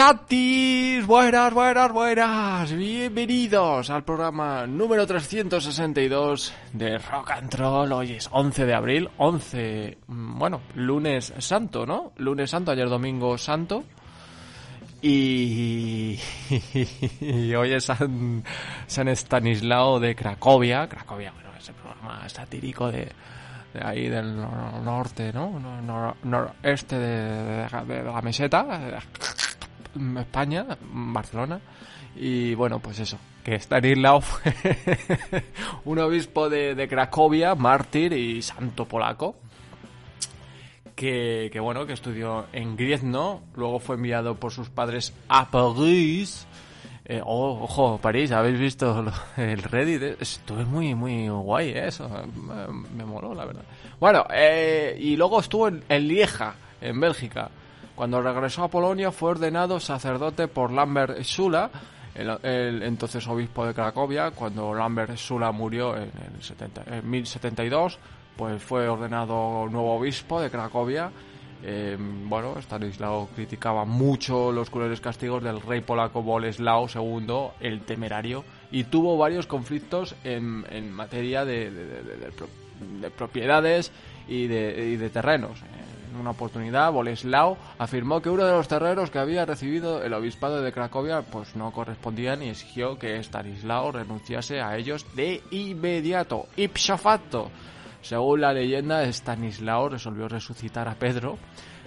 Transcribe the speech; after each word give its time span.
Chatis, 0.00 1.06
buenas, 1.06 1.52
buenas, 1.52 1.92
buenas. 1.92 2.72
Bienvenidos 2.72 3.90
al 3.90 4.02
programa 4.02 4.66
número 4.66 5.06
362 5.06 6.54
de 6.72 6.96
Rock 6.96 7.32
and 7.32 7.52
Roll. 7.52 7.92
Hoy 7.92 8.12
es 8.12 8.26
11 8.32 8.64
de 8.64 8.72
abril, 8.74 9.10
11, 9.18 9.98
mm, 10.06 10.38
bueno, 10.38 10.62
lunes 10.74 11.34
santo, 11.36 11.84
¿no? 11.84 12.12
Lunes 12.16 12.48
santo, 12.48 12.70
ayer 12.72 12.88
domingo 12.88 13.36
santo. 13.36 13.84
Y, 15.02 16.18
y 17.20 17.54
hoy 17.54 17.74
es 17.74 17.84
San, 17.84 18.42
Estanislao 18.88 20.00
de 20.00 20.16
Cracovia. 20.16 20.88
Cracovia, 20.88 21.30
bueno, 21.32 21.50
ese 21.58 21.74
programa 21.74 22.26
satírico 22.26 22.90
de, 22.90 23.12
ahí 23.82 24.08
del 24.08 24.34
nor- 24.38 24.80
norte, 24.82 25.30
¿no? 25.30 25.60
Nor- 25.60 26.14
de, 26.98 27.68
de- 27.84 28.02
la 28.02 28.22
meseta, 28.22 28.64
España, 30.18 30.66
Barcelona. 30.92 31.60
Y 32.16 32.54
bueno, 32.54 32.80
pues 32.80 32.98
eso, 32.98 33.18
que 33.44 33.54
Stanislao 33.54 34.20
fue 34.20 34.52
un 35.84 35.98
obispo 35.98 36.48
de, 36.48 36.86
Cracovia, 36.88 37.54
mártir 37.54 38.12
y 38.12 38.42
santo 38.42 38.86
polaco. 38.86 39.36
Que, 40.94 41.48
que 41.50 41.60
bueno, 41.60 41.86
que 41.86 41.94
estudió 41.94 42.46
en 42.52 42.76
Griezno, 42.76 43.40
luego 43.56 43.78
fue 43.78 43.96
enviado 43.96 44.34
por 44.34 44.52
sus 44.52 44.68
padres 44.68 45.14
a 45.28 45.50
París. 45.50 46.46
Eh, 47.06 47.22
oh, 47.24 47.62
ojo, 47.62 47.98
París, 48.00 48.30
¿habéis 48.30 48.58
visto 48.58 49.04
el 49.36 49.62
Reddit? 49.62 50.20
Estuve 50.20 50.64
muy, 50.64 50.94
muy 50.94 51.28
guay 51.28 51.70
¿eh? 51.70 51.88
eso, 51.88 52.08
me, 52.08 52.68
me 52.96 53.04
moló, 53.04 53.34
la 53.34 53.46
verdad. 53.46 53.64
Bueno, 53.98 54.26
eh, 54.32 54.96
y 55.00 55.16
luego 55.16 55.40
estuvo 55.40 55.66
en, 55.66 55.82
en 55.88 56.06
Lieja, 56.06 56.54
en 56.80 57.00
Bélgica. 57.00 57.50
Cuando 58.00 58.22
regresó 58.22 58.64
a 58.64 58.68
Polonia 58.68 59.12
fue 59.12 59.32
ordenado 59.32 59.78
sacerdote 59.78 60.48
por 60.48 60.72
Lambert 60.72 61.22
Sula, 61.22 61.70
el, 62.14 62.82
entonces 62.82 63.28
obispo 63.28 63.66
de 63.66 63.74
Cracovia. 63.74 64.30
Cuando 64.30 64.72
Lambert 64.72 65.18
Sula 65.18 65.52
murió 65.52 65.94
en, 65.94 66.04
el 66.34 66.42
70 66.42 66.84
en 66.96 67.10
1072, 67.10 67.98
pues 68.38 68.62
fue 68.62 68.88
ordenado 68.88 69.68
nuevo 69.70 69.96
obispo 69.96 70.40
de 70.40 70.48
Cracovia. 70.48 71.10
Eh, 71.62 71.98
bueno, 72.00 72.54
Stanislao 72.62 73.28
criticaba 73.34 73.84
mucho 73.84 74.50
los 74.50 74.70
crueles 74.70 75.02
castigos 75.02 75.42
del 75.42 75.60
rey 75.60 75.82
polaco 75.82 76.22
Boleslao 76.22 76.86
II, 76.88 77.48
el 77.60 77.82
temerario, 77.82 78.44
y 78.72 78.84
tuvo 78.84 79.18
varios 79.18 79.46
conflictos 79.46 80.14
en, 80.24 80.64
materia 80.90 81.44
de, 81.44 81.70
de- 81.70 81.84
de- 81.84 82.02
de- 82.02 82.16
de 82.16 82.32
pro- 82.32 82.48
de 83.02 83.10
propiedades 83.10 83.92
y 84.26 84.46
de, 84.46 84.96
terrenos. 85.10 85.60
En 85.60 85.99
una 86.20 86.30
oportunidad, 86.30 86.92
Boleslao 86.92 87.56
afirmó 87.78 88.20
que 88.20 88.30
uno 88.30 88.44
de 88.44 88.52
los 88.52 88.68
terrenos 88.68 89.10
que 89.10 89.18
había 89.18 89.46
recibido 89.46 90.02
el 90.02 90.14
obispado 90.14 90.62
de 90.62 90.72
Cracovia 90.72 91.22
pues 91.22 91.56
no 91.56 91.72
correspondían 91.72 92.42
y 92.42 92.50
exigió 92.50 92.98
que 92.98 93.18
Stanislao 93.22 93.92
renunciase 93.92 94.60
a 94.60 94.76
ellos 94.76 95.06
de 95.14 95.42
inmediato, 95.50 96.46
ipso 96.56 96.96
facto. 96.96 97.50
Según 98.02 98.40
la 98.40 98.52
leyenda, 98.52 99.04
Stanislao 99.04 99.88
resolvió 99.88 100.28
resucitar 100.28 100.88
a 100.88 100.94
Pedro, 100.94 101.38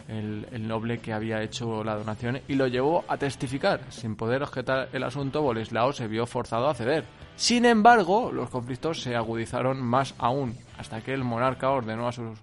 el, 0.07 0.47
el 0.51 0.67
noble 0.67 0.99
que 0.99 1.13
había 1.13 1.41
hecho 1.41 1.83
la 1.83 1.95
donación, 1.95 2.41
y 2.47 2.55
lo 2.55 2.67
llevó 2.67 3.03
a 3.07 3.17
testificar. 3.17 3.81
Sin 3.89 4.15
poder 4.15 4.43
objetar 4.43 4.89
el 4.93 5.03
asunto, 5.03 5.41
Boleslao 5.41 5.91
se 5.93 6.07
vio 6.07 6.25
forzado 6.25 6.69
a 6.69 6.75
ceder. 6.75 7.05
Sin 7.35 7.65
embargo, 7.65 8.31
los 8.31 8.49
conflictos 8.49 9.01
se 9.01 9.15
agudizaron 9.15 9.81
más 9.81 10.13
aún, 10.19 10.55
hasta 10.77 11.01
que 11.01 11.13
el 11.13 11.23
monarca 11.23 11.71
ordenó 11.71 12.07
a 12.07 12.11
sus 12.11 12.39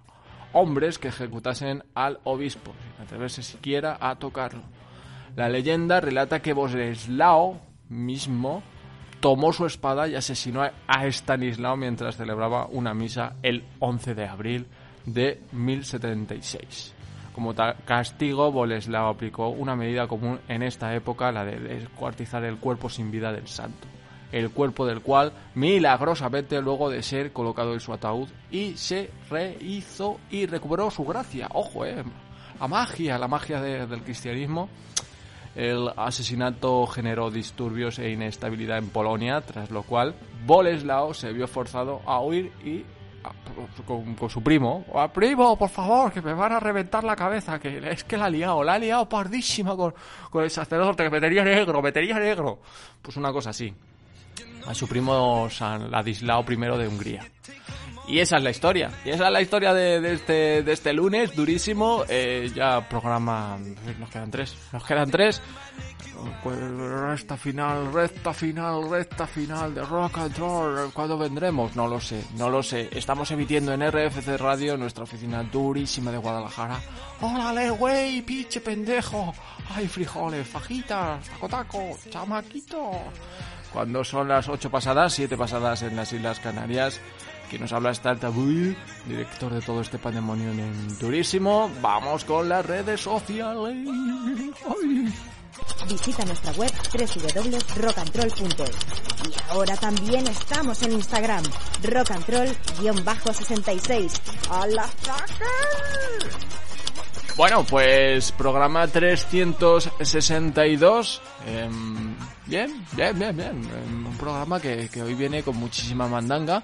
hombres 0.53 0.97
que 0.99 1.09
ejecutasen 1.09 1.83
al 1.95 2.19
obispo, 2.23 2.71
sin 2.95 3.05
atreverse 3.05 3.43
siquiera 3.43 3.97
a 3.99 4.15
tocarlo. 4.15 4.63
La 5.35 5.47
leyenda 5.49 6.01
relata 6.01 6.41
que 6.41 6.53
Boleslao 6.53 7.59
mismo 7.89 8.61
tomó 9.19 9.53
su 9.53 9.65
espada 9.65 10.07
y 10.07 10.15
asesinó 10.15 10.61
a- 10.63 11.05
Estanislao 11.05 11.77
mientras 11.77 12.17
celebraba 12.17 12.65
una 12.67 12.93
misa 12.93 13.33
el 13.43 13.63
11 13.79 14.15
de 14.15 14.27
abril 14.27 14.67
de 15.05 15.39
1076. 15.51 16.93
Como 17.33 17.53
castigo, 17.85 18.51
Boleslao 18.51 19.07
aplicó 19.09 19.49
una 19.49 19.75
medida 19.75 20.07
común 20.07 20.39
en 20.49 20.63
esta 20.63 20.93
época, 20.95 21.31
la 21.31 21.45
de 21.45 21.59
descuartizar 21.59 22.43
el 22.43 22.57
cuerpo 22.57 22.89
sin 22.89 23.09
vida 23.09 23.31
del 23.31 23.47
santo, 23.47 23.87
el 24.31 24.49
cuerpo 24.51 24.85
del 24.85 25.01
cual, 25.01 25.33
milagrosamente, 25.55 26.61
luego 26.61 26.89
de 26.89 27.01
ser 27.03 27.33
colocado 27.33 27.73
en 27.73 27.79
su 27.79 27.93
ataúd, 27.93 28.29
y 28.49 28.77
se 28.77 29.09
rehizo 29.29 30.19
y 30.29 30.45
recuperó 30.45 30.89
su 30.91 31.03
gracia. 31.05 31.47
Ojo, 31.53 31.85
eh, 31.85 32.03
la 32.59 32.67
magia, 32.67 33.17
la 33.17 33.27
magia 33.27 33.59
de- 33.61 33.87
del 33.87 34.03
cristianismo. 34.03 34.69
El 35.55 35.89
asesinato 35.97 36.87
generó 36.87 37.29
disturbios 37.29 37.99
e 37.99 38.09
inestabilidad 38.11 38.77
en 38.77 38.89
Polonia, 38.89 39.41
tras 39.41 39.69
lo 39.69 39.83
cual 39.83 40.15
Boleslao 40.45 41.13
se 41.13 41.33
vio 41.33 41.45
forzado 41.47 42.01
a 42.05 42.21
huir 42.21 42.51
y 42.63 42.85
con 43.85 44.29
su 44.29 44.41
primo. 44.41 44.85
"Ah, 44.95 45.11
primo, 45.11 45.57
por 45.57 45.69
favor, 45.69 46.11
que 46.11 46.21
me 46.21 46.33
van 46.33 46.53
a 46.53 46.59
reventar 46.59 47.03
la 47.03 47.15
cabeza, 47.15 47.59
que 47.59 47.79
es 47.91 48.03
que 48.03 48.17
la 48.17 48.25
ha 48.25 48.29
liado, 48.29 48.63
la 48.63 48.73
ha 48.75 48.79
liado 48.79 49.07
pardísima 49.09 49.75
con, 49.75 49.93
con 50.29 50.43
el 50.43 50.49
sacerdote, 50.49 51.03
que 51.03 51.09
metería 51.09 51.43
negro, 51.43 51.81
metería 51.81 52.17
negro. 52.17 52.59
Pues 53.01 53.17
una 53.17 53.31
cosa 53.31 53.49
así. 53.51 53.73
A 54.67 54.73
su 54.73 54.87
primo 54.87 55.49
San 55.49 55.91
Ladislao 55.91 56.45
I 56.47 56.55
de 56.55 56.87
Hungría. 56.87 57.25
Y 58.07 58.19
esa 58.19 58.37
es 58.37 58.43
la 58.43 58.49
historia. 58.49 58.91
Y 59.05 59.09
esa 59.09 59.27
es 59.27 59.31
la 59.31 59.41
historia 59.41 59.73
de, 59.73 60.13
este, 60.13 60.63
de 60.63 60.71
este 60.73 60.93
lunes, 60.93 61.35
durísimo. 61.35 62.03
Eh, 62.09 62.51
ya 62.53 62.87
programa... 62.87 63.57
Nos 63.99 64.09
quedan 64.09 64.29
tres. 64.31 64.55
Nos 64.73 64.83
quedan 64.85 65.09
tres. 65.09 65.41
Pues, 66.43 66.57
Recta 66.59 67.37
final, 67.37 67.91
recta 67.93 68.33
final, 68.33 68.89
recta 68.89 69.25
final 69.25 69.73
de 69.73 69.81
Rock 69.83 70.17
and 70.17 70.37
Roll. 70.37 70.91
¿Cuándo 70.93 71.17
vendremos? 71.17 71.75
No 71.75 71.87
lo 71.87 71.99
sé, 71.99 72.23
no 72.37 72.49
lo 72.49 72.61
sé. 72.61 72.89
Estamos 72.91 73.31
emitiendo 73.31 73.73
en 73.73 73.81
RFC 73.89 74.37
Radio, 74.37 74.77
nuestra 74.77 75.03
oficina 75.03 75.43
durísima 75.43 76.11
de 76.11 76.17
Guadalajara. 76.17 76.79
¡Órale, 77.21 77.71
güey! 77.71 78.21
¡Pinche 78.21 78.61
pendejo! 78.61 79.33
¡Ay, 79.73 79.87
frijoles, 79.87 80.47
fajitas, 80.47 81.27
taco 81.29 81.47
taco, 81.49 81.97
chamaquito! 82.09 82.91
Cuando 83.73 84.03
son 84.03 84.27
las 84.27 84.49
8 84.49 84.69
pasadas, 84.69 85.13
7 85.13 85.37
pasadas 85.37 85.81
en 85.83 85.95
las 85.95 86.11
Islas 86.11 86.39
Canarias, 86.39 86.99
que 87.49 87.57
nos 87.57 87.71
habla 87.71 87.91
está 87.91 88.11
el 88.11 88.19
tabú, 88.19 88.75
director 89.05 89.53
de 89.53 89.61
todo 89.61 89.79
este 89.81 89.97
pandemonio 89.97 90.51
en 90.51 90.99
Durísimo. 90.99 91.71
Vamos 91.81 92.25
con 92.25 92.49
las 92.49 92.65
redes 92.65 92.99
sociales. 93.01 93.87
Ay. 94.67 95.13
Visita 95.87 96.25
nuestra 96.25 96.51
web 96.53 96.71
www.rockandroll.es. 96.93 98.71
Y 99.29 99.33
ahora 99.49 99.75
también 99.77 100.25
estamos 100.27 100.81
en 100.83 100.91
Instagram, 100.93 101.43
rockandroll-66. 101.83 104.19
¡A 104.49 104.65
la 104.67 104.87
saca! 104.87 105.45
Bueno, 107.35 107.63
pues 107.63 108.31
programa 108.33 108.87
362. 108.87 111.21
em, 111.45 112.15
bien, 112.51 112.85
bien, 112.93 113.17
bien, 113.17 113.35
bien. 113.37 114.05
Un 114.05 114.17
programa 114.17 114.59
que, 114.59 114.89
que 114.89 115.01
hoy 115.01 115.13
viene 115.15 115.41
con 115.41 115.55
muchísima 115.55 116.07
mandanga. 116.07 116.61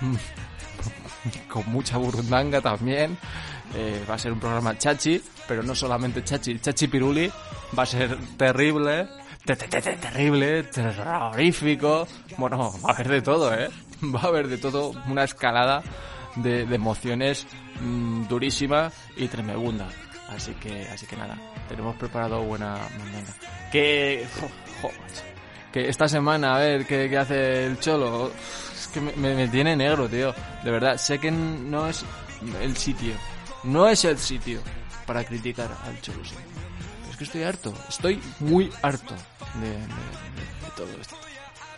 con 1.52 1.70
mucha 1.70 1.98
burundanga 1.98 2.60
también. 2.60 3.16
Eh, 3.74 4.02
va 4.08 4.14
a 4.14 4.18
ser 4.18 4.32
un 4.32 4.40
programa 4.40 4.76
chachi, 4.76 5.22
pero 5.46 5.62
no 5.62 5.74
solamente 5.74 6.24
chachi, 6.24 6.58
chachi 6.58 6.88
piruli. 6.88 7.30
Va 7.78 7.82
a 7.84 7.86
ser 7.86 8.16
terrible, 8.36 9.06
te- 9.44 9.54
te- 9.56 9.68
te- 9.68 9.80
te- 9.82 9.96
terrible, 9.96 10.64
terrorífico. 10.64 12.08
Bueno, 12.36 12.72
va 12.84 12.90
a 12.90 12.94
haber 12.94 13.08
de 13.08 13.22
todo, 13.22 13.54
¿eh? 13.54 13.68
Va 14.02 14.20
a 14.22 14.26
haber 14.28 14.48
de 14.48 14.56
todo, 14.56 14.92
una 15.08 15.24
escalada 15.24 15.82
de, 16.36 16.64
de 16.64 16.74
emociones 16.74 17.46
mm, 17.82 18.26
durísima 18.28 18.90
y 19.16 19.28
tremebunda. 19.28 19.88
Así 20.34 20.52
que, 20.54 20.88
así 20.88 21.04
que 21.06 21.16
nada, 21.16 21.36
tenemos 21.68 21.96
preparado 21.96 22.40
buena 22.42 22.78
mandanga. 22.98 23.34
Que, 23.70 24.26
que 25.72 25.88
esta 25.88 26.08
semana, 26.08 26.56
a 26.56 26.58
ver, 26.58 26.86
¿qué, 26.86 27.16
hace 27.16 27.66
el 27.66 27.78
cholo? 27.78 28.32
Es 28.74 28.88
que 28.88 29.00
me, 29.00 29.48
tiene 29.48 29.76
negro, 29.76 30.08
tío. 30.08 30.34
De 30.64 30.70
verdad, 30.70 30.96
sé 30.96 31.18
que 31.18 31.30
no 31.30 31.86
es 31.86 32.04
el 32.60 32.76
sitio. 32.76 33.14
No 33.62 33.86
es 33.86 34.04
el 34.04 34.18
sitio 34.18 34.60
para 35.06 35.24
criticar 35.24 35.68
al 35.84 36.00
Choluso. 36.00 36.34
Pero 36.34 37.10
es 37.10 37.16
que 37.16 37.24
estoy 37.24 37.42
harto. 37.42 37.74
Estoy 37.88 38.20
muy 38.40 38.70
harto 38.82 39.14
de, 39.60 39.76
todo 40.76 40.88
esto. 41.00 41.16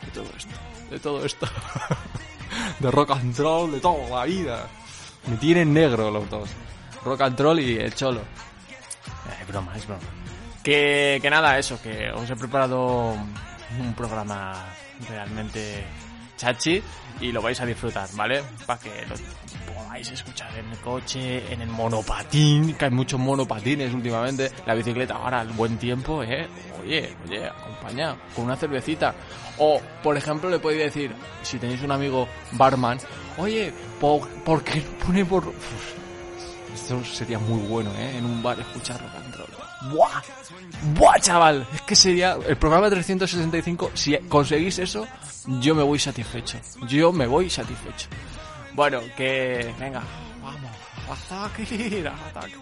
De 0.00 0.10
todo 0.12 0.30
esto. 0.36 0.54
De 0.90 0.98
todo 0.98 1.24
esto. 1.24 1.46
de 2.78 2.90
rock 2.90 3.10
and 3.10 3.36
roll, 3.36 3.72
de 3.72 3.80
toda 3.80 4.20
la 4.20 4.24
vida. 4.24 4.68
Me 5.26 5.36
tienen 5.36 5.72
negro 5.72 6.10
los 6.10 6.28
dos. 6.30 6.48
Rock 7.04 7.20
and 7.22 7.40
roll 7.40 7.60
y 7.60 7.76
el 7.76 7.94
cholo. 7.94 8.20
Eh, 8.20 9.42
Es 9.42 9.48
broma, 9.48 9.76
es 9.76 9.86
broma. 9.86 10.21
Que, 10.62 11.18
que 11.20 11.30
nada, 11.30 11.58
eso, 11.58 11.80
que 11.82 12.10
os 12.12 12.30
he 12.30 12.36
preparado 12.36 13.14
un 13.80 13.94
programa 13.94 14.52
realmente 15.08 15.84
chachi 16.36 16.82
y 17.20 17.32
lo 17.32 17.42
vais 17.42 17.60
a 17.60 17.66
disfrutar, 17.66 18.08
¿vale? 18.14 18.42
Para 18.66 18.80
que 18.80 19.06
lo 19.06 19.14
podáis 19.72 20.10
escuchar 20.10 20.56
en 20.58 20.68
el 20.70 20.78
coche, 20.78 21.52
en 21.52 21.62
el 21.62 21.68
monopatín, 21.68 22.74
que 22.74 22.84
hay 22.86 22.90
muchos 22.90 23.18
monopatines 23.20 23.92
últimamente, 23.94 24.50
la 24.66 24.74
bicicleta 24.74 25.14
ahora, 25.14 25.42
el 25.42 25.48
buen 25.48 25.78
tiempo, 25.78 26.22
¿eh? 26.22 26.48
Oye, 26.82 27.14
oye, 27.24 27.46
acompaña 27.46 28.16
con 28.34 28.44
una 28.44 28.56
cervecita. 28.56 29.14
O, 29.58 29.80
por 30.02 30.16
ejemplo, 30.16 30.50
le 30.50 30.58
podéis 30.58 30.84
decir, 30.84 31.14
si 31.42 31.58
tenéis 31.58 31.82
un 31.82 31.92
amigo 31.92 32.26
barman, 32.52 32.98
oye, 33.36 33.72
¿por, 34.00 34.28
¿por 34.44 34.64
qué 34.64 34.80
no 34.80 35.06
pone 35.06 35.24
por...? 35.24 35.46
Uf, 35.48 36.01
esto 36.74 37.04
sería 37.04 37.38
muy 37.38 37.60
bueno, 37.66 37.90
¿eh? 37.98 38.18
En 38.18 38.24
un 38.24 38.42
bar 38.42 38.58
escuchar 38.58 39.00
rock 39.00 39.14
and 39.16 39.34
roll. 39.36 39.92
¡Buah! 39.92 40.22
¡Buah, 40.94 41.18
chaval! 41.20 41.66
Es 41.74 41.82
que 41.82 41.96
sería 41.96 42.38
el 42.46 42.56
programa 42.56 42.88
365. 42.88 43.90
Si 43.94 44.16
conseguís 44.28 44.78
eso, 44.78 45.06
yo 45.60 45.74
me 45.74 45.82
voy 45.82 45.98
satisfecho. 45.98 46.58
Yo 46.88 47.12
me 47.12 47.26
voy 47.26 47.50
satisfecho. 47.50 48.08
Bueno, 48.74 49.00
que... 49.16 49.74
Venga, 49.78 50.02
vamos. 50.42 50.70
Hasta 51.10 51.46
aquí, 51.46 52.04
hasta 52.06 52.40
aquí. 52.40 52.54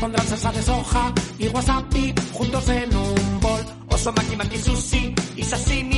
Pondrán 0.00 0.26
salsa 0.26 0.52
de 0.52 0.62
soja 0.62 1.12
y 1.38 1.48
wasabi 1.48 2.14
juntos 2.32 2.68
en 2.68 2.96
un 2.96 3.40
bol. 3.40 3.62
Oso 3.90 4.12
maki 4.12 4.36
maki 4.36 4.58
sushi 4.58 5.14
y 5.36 5.42
sashimi 5.42 5.97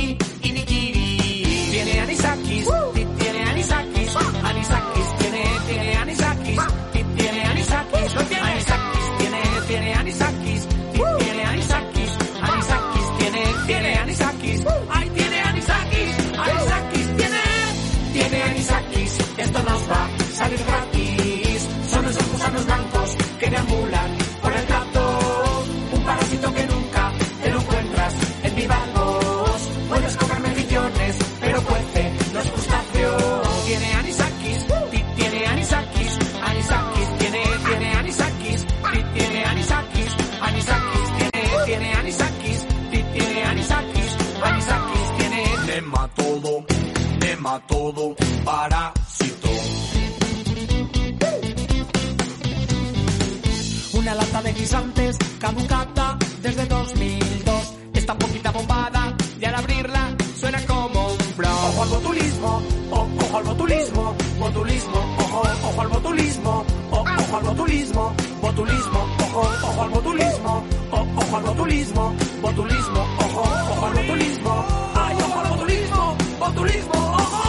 caducada 55.41 56.17
desde 56.41 56.65
2002. 56.67 57.73
Está 57.93 58.13
un 58.13 58.19
poquita 58.19 58.51
bombada 58.51 59.13
y 59.39 59.45
al 59.45 59.55
abrirla 59.55 60.15
suena 60.39 60.59
como 60.67 61.07
un 61.07 61.19
flow. 61.35 61.51
Ojo 61.51 61.83
al 61.83 61.89
botulismo, 61.89 62.61
ojo 62.91 63.37
al 63.37 63.43
botulismo, 63.43 64.15
botulismo, 64.39 64.99
ojo, 65.17 65.41
ojo 65.67 65.81
al 65.81 65.87
botulismo, 65.87 66.65
ojo 66.91 67.37
al 67.37 67.43
botulismo, 67.43 68.13
botulismo, 68.41 68.99
ojo, 69.19 69.41
ojo 69.67 69.81
al 69.81 69.89
botulismo, 69.89 70.63
ojo 70.91 71.37
al 71.37 71.43
botulismo, 71.43 72.13
botulismo, 72.41 73.01
ojo, 73.19 73.41
ojo 73.71 73.85
al 73.87 73.93
botulismo, 73.93 74.65
ay, 74.95 75.15
ojo 75.15 75.39
al 75.39 75.49
botulismo, 75.49 76.17
botulismo, 76.39 76.93
ojo, 76.93 77.43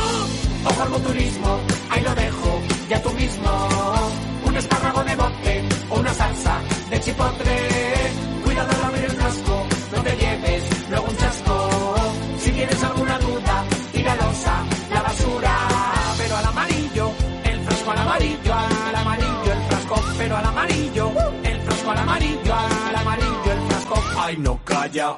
ojo 0.65 0.83
al 0.83 0.89
botulismo, 0.89 1.61
ahí 1.91 2.03
lo 2.03 2.15
dejo, 2.15 2.61
ya 2.89 3.03
tú 3.03 3.11
mismo, 3.11 3.50
un 4.47 4.56
espárrago 4.56 5.05
de 5.05 5.17
bote 5.17 5.69
o 5.91 6.00
una 6.00 6.15
salsa 6.15 6.61
de 6.91 7.00
chipotle. 7.00 7.81
Amarillo, 22.12 22.55
al 22.88 22.96
amarillo, 22.96 23.53
el 23.53 23.60
frasco. 23.69 23.94
Ay, 24.19 24.37
no 24.39 24.60
calla, 24.65 25.17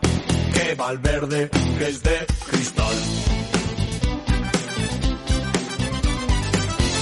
que 0.54 0.74
va 0.74 0.88
al 0.88 0.98
verde, 0.98 1.50
que 1.78 1.88
es 1.88 2.02
de 2.02 2.26
cristal. 2.50 2.96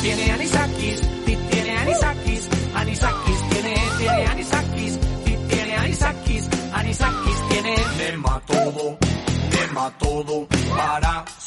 Tiene 0.03 0.33
anisakis, 0.33 1.01
ti- 1.27 1.39
tiene 1.51 1.77
anisakis, 1.79 2.49
anisakis, 2.75 3.49
tiene, 3.51 3.75
tiene 3.99 4.27
anisakis, 4.27 4.99
ti- 5.25 5.37
tiene 5.49 5.77
anisakis, 5.77 6.49
anisakis, 6.73 7.49
tiene. 7.49 7.75
Nematodo, 7.99 8.99
nematodo, 9.53 10.49
parásito. 10.77 11.42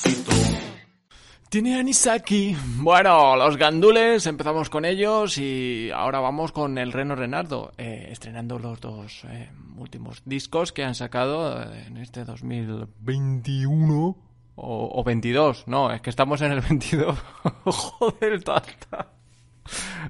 Tiene 1.56 1.80
Anisaki. 1.80 2.54
Bueno, 2.80 3.38
los 3.38 3.56
gandules, 3.56 4.26
empezamos 4.26 4.70
con 4.70 4.84
ellos 4.84 5.38
y 5.38 5.90
ahora 5.90 6.20
vamos 6.20 6.52
con 6.52 6.78
el 6.78 6.92
Reno 6.92 7.16
Renardo, 7.16 7.72
eh, 7.78 8.10
estrenando 8.12 8.60
los 8.60 8.82
dos 8.82 9.24
eh, 9.30 9.50
últimos 9.78 10.22
discos 10.26 10.74
que 10.74 10.84
han 10.84 10.96
sacado 10.96 11.64
eh, 11.64 11.86
en 11.88 11.96
este 11.96 12.26
2021 12.26 14.18
o, 14.56 15.00
o 15.00 15.04
22. 15.06 15.66
No, 15.70 15.94
es 15.94 16.02
que 16.02 16.10
estamos 16.10 16.42
en 16.42 16.52
el 16.52 16.60
22. 16.60 17.18
Joder, 17.64 18.44
tanta. 18.44 19.14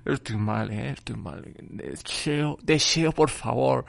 Estoy 0.04 0.38
mal, 0.38 0.72
eh, 0.72 0.94
estoy 0.98 1.16
mal. 1.16 1.44
Deseo, 1.62 2.58
deseo, 2.64 3.12
por 3.12 3.30
favor, 3.30 3.86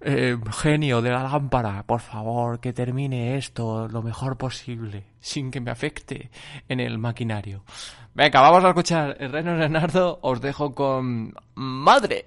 eh, 0.00 0.36
genio 0.52 1.02
de 1.02 1.10
la 1.10 1.24
lámpara, 1.24 1.82
por 1.84 2.00
favor, 2.00 2.60
que 2.60 2.72
termine 2.72 3.36
esto 3.36 3.88
lo 3.88 4.02
mejor 4.02 4.36
posible, 4.36 5.04
sin 5.20 5.50
que 5.50 5.60
me 5.60 5.70
afecte 5.70 6.30
en 6.68 6.80
el 6.80 6.98
maquinario. 6.98 7.64
Venga, 8.14 8.40
vamos 8.40 8.64
a 8.64 8.68
escuchar 8.68 9.16
el 9.20 9.32
Reno 9.32 9.56
Leonardo, 9.56 10.18
os 10.22 10.40
dejo 10.40 10.74
con 10.74 11.34
Madre. 11.54 12.26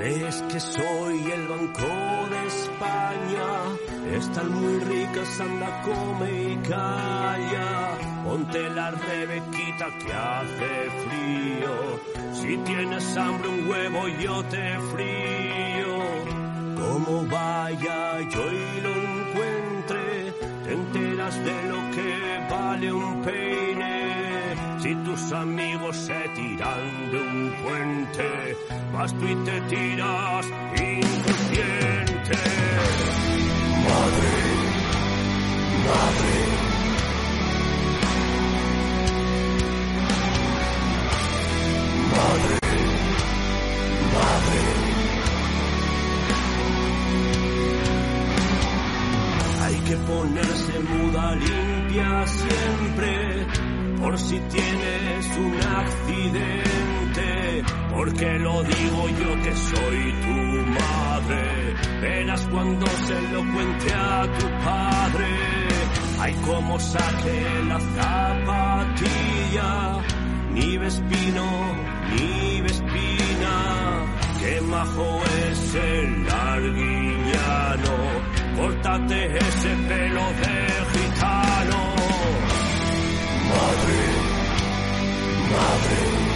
¿Crees 0.00 0.42
que 0.50 0.58
soy 0.58 1.30
el 1.30 1.46
Banco 1.46 2.28
de 2.30 2.46
España? 2.46 4.16
Están 4.16 4.50
muy 4.50 4.78
ricas, 4.80 5.40
anda, 5.42 5.82
come 5.82 6.52
y 6.52 6.56
calla. 6.66 7.98
Ponte 8.24 8.70
la 8.70 8.92
rebequita 8.92 9.86
que 9.98 10.12
hace 10.14 10.90
frío. 11.04 12.00
Si 12.32 12.56
tienes 12.64 13.14
hambre 13.18 13.48
un 13.50 13.68
huevo 13.68 14.08
yo 14.24 14.42
te 14.44 14.78
frío. 14.90 15.98
Como 16.80 17.26
vaya 17.26 18.20
yo 18.20 18.52
y 18.52 18.80
lo 18.80 18.92
encuentre, 19.10 20.32
te 20.64 20.72
enteras 20.72 21.44
de 21.44 21.62
lo 21.68 21.90
que 21.94 22.46
vale 22.48 22.90
un 22.90 23.22
peine 23.22 23.99
si 24.82 24.94
tus 24.94 25.32
amigos 25.32 25.94
se 25.94 26.14
tiran 26.34 27.10
de 27.10 27.18
un 27.18 27.52
puente, 27.62 28.56
vas 28.94 29.12
tú 29.12 29.26
y 29.26 29.34
te 29.44 29.60
tiras 29.68 30.46
inconsciente. 30.74 32.38
Madre, 33.84 34.32
madre. 35.86 36.59
porque 58.10 58.38
lo 58.38 58.62
digo 58.62 59.08
yo 59.08 59.42
que 59.42 59.52
soy 59.56 60.12
tu 60.22 60.36
madre. 60.72 61.74
Verás 62.00 62.46
cuando 62.50 62.86
se 62.86 63.20
lo 63.32 63.40
cuente 63.52 63.94
a 63.94 64.22
tu 64.38 64.46
padre. 64.64 65.26
Ay, 66.18 66.34
como 66.44 66.78
saque 66.78 67.64
la 67.68 67.80
zapatilla, 67.80 69.62
ni 70.52 70.76
vespino, 70.78 71.46
ni 72.10 72.60
vespina. 72.60 74.04
Qué 74.40 74.60
majo 74.62 75.22
es 75.48 75.74
el 75.74 76.26
larguillano, 76.26 77.96
córtate 78.56 79.36
ese 79.38 79.76
pelo 79.88 80.22
de 80.40 80.68
gitano. 80.92 81.80
Madre, 83.50 84.02
madre. 85.50 86.29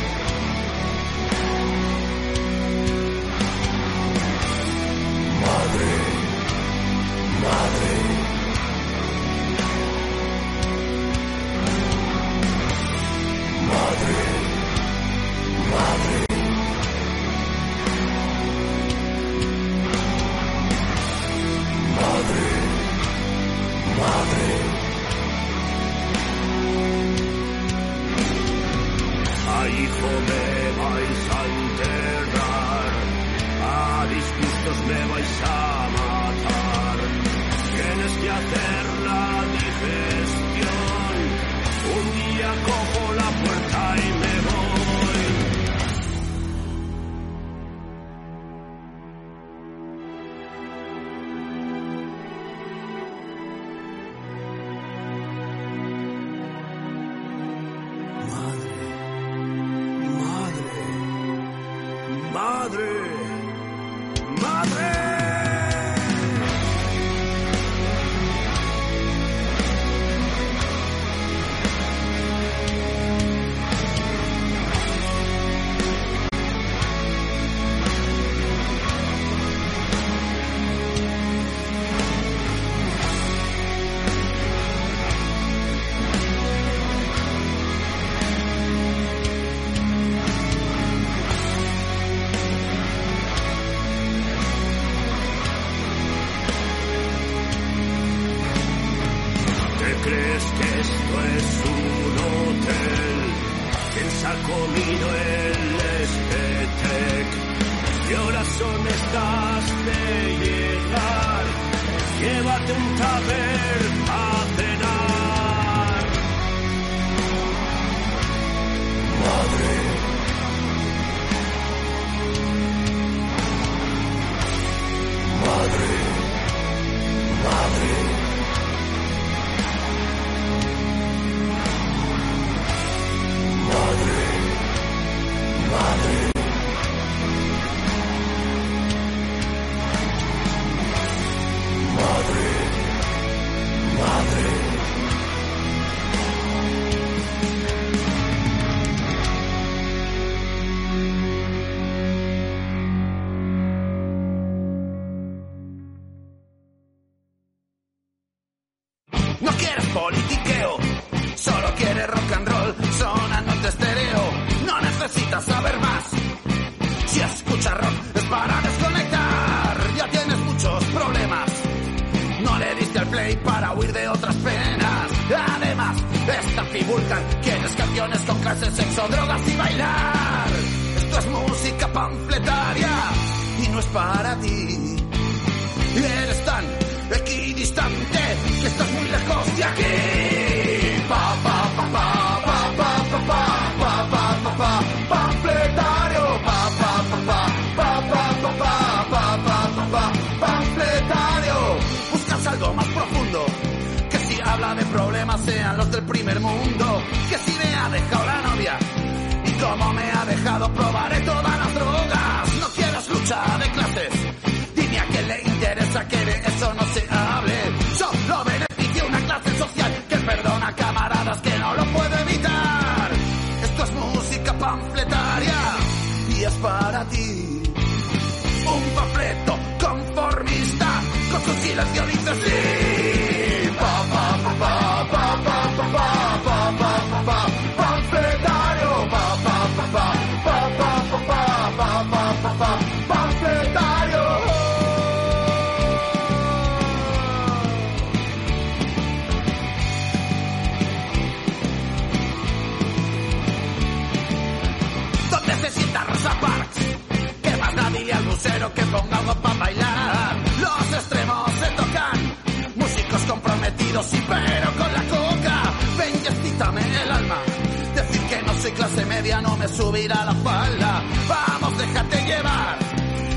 clase 268.85 269.07
media 269.07 269.41
no 269.41 269.57
me 269.57 269.67
subirá 269.69 270.25
la 270.25 270.35
falda. 270.35 271.03
Vamos, 271.29 271.79
déjate 271.79 272.17
llevar 272.27 272.79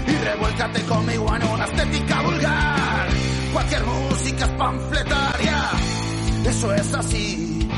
y 0.06 0.12
revuélcate 0.12 0.82
conmigo 0.84 1.36
en 1.36 1.44
una 1.44 1.66
estética 1.66 2.22
vulgar. 2.22 3.08
Cualquier 3.54 3.84
música 3.86 4.46
es 4.46 4.52
panfletaria, 4.52 5.70
eso 6.46 6.74
es 6.74 6.94
así. 6.94 7.70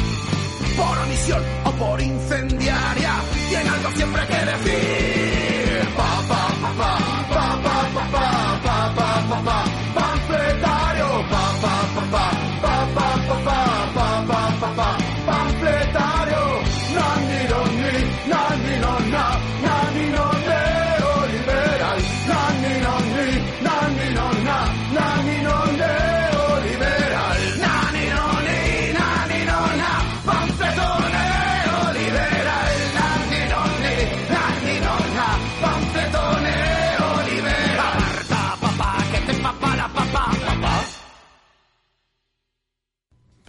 Por 0.77 0.97
omisión 0.97 1.43
o 1.65 1.71
por 1.73 2.01
incendiaria, 2.01 3.13
tiene 3.49 3.69
algo 3.69 3.91
siempre 3.91 4.27
que 4.27 4.45
decir. 4.45 5.89
Pa, 5.95 6.21
pa, 6.27 6.73
pa, 6.77 7.08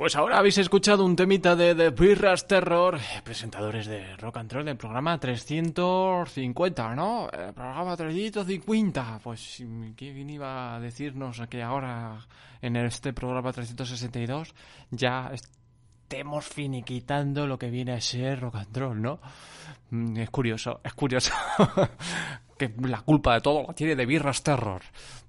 Pues 0.00 0.16
ahora 0.16 0.38
habéis 0.38 0.56
escuchado 0.56 1.04
un 1.04 1.14
temita 1.14 1.54
de 1.54 1.74
The 1.74 1.90
Birras 1.90 2.48
Terror, 2.48 2.98
presentadores 3.22 3.84
de 3.84 4.16
Rock 4.16 4.38
and 4.38 4.50
Roll 4.50 4.64
del 4.64 4.78
programa 4.78 5.20
350, 5.20 6.94
¿no? 6.94 7.28
El 7.28 7.52
programa 7.52 7.94
350. 7.98 9.20
Pues, 9.22 9.62
¿quién 9.96 10.30
iba 10.30 10.74
a 10.74 10.80
decirnos 10.80 11.42
que 11.50 11.62
ahora 11.62 12.26
en 12.62 12.76
este 12.76 13.12
programa 13.12 13.52
362 13.52 14.54
ya 14.90 15.32
estemos 15.34 16.46
finiquitando 16.46 17.46
lo 17.46 17.58
que 17.58 17.68
viene 17.68 17.92
a 17.92 18.00
ser 18.00 18.40
Rock 18.40 18.54
and 18.54 18.74
Roll, 18.78 19.02
¿no? 19.02 19.20
Mm, 19.90 20.16
es 20.16 20.30
curioso, 20.30 20.80
es 20.82 20.94
curioso 20.94 21.34
que 22.58 22.72
la 22.84 23.02
culpa 23.02 23.34
de 23.34 23.42
todo 23.42 23.66
la 23.66 23.74
tiene 23.74 23.94
de 23.94 24.06
Birras 24.06 24.42
Terror. 24.42 24.80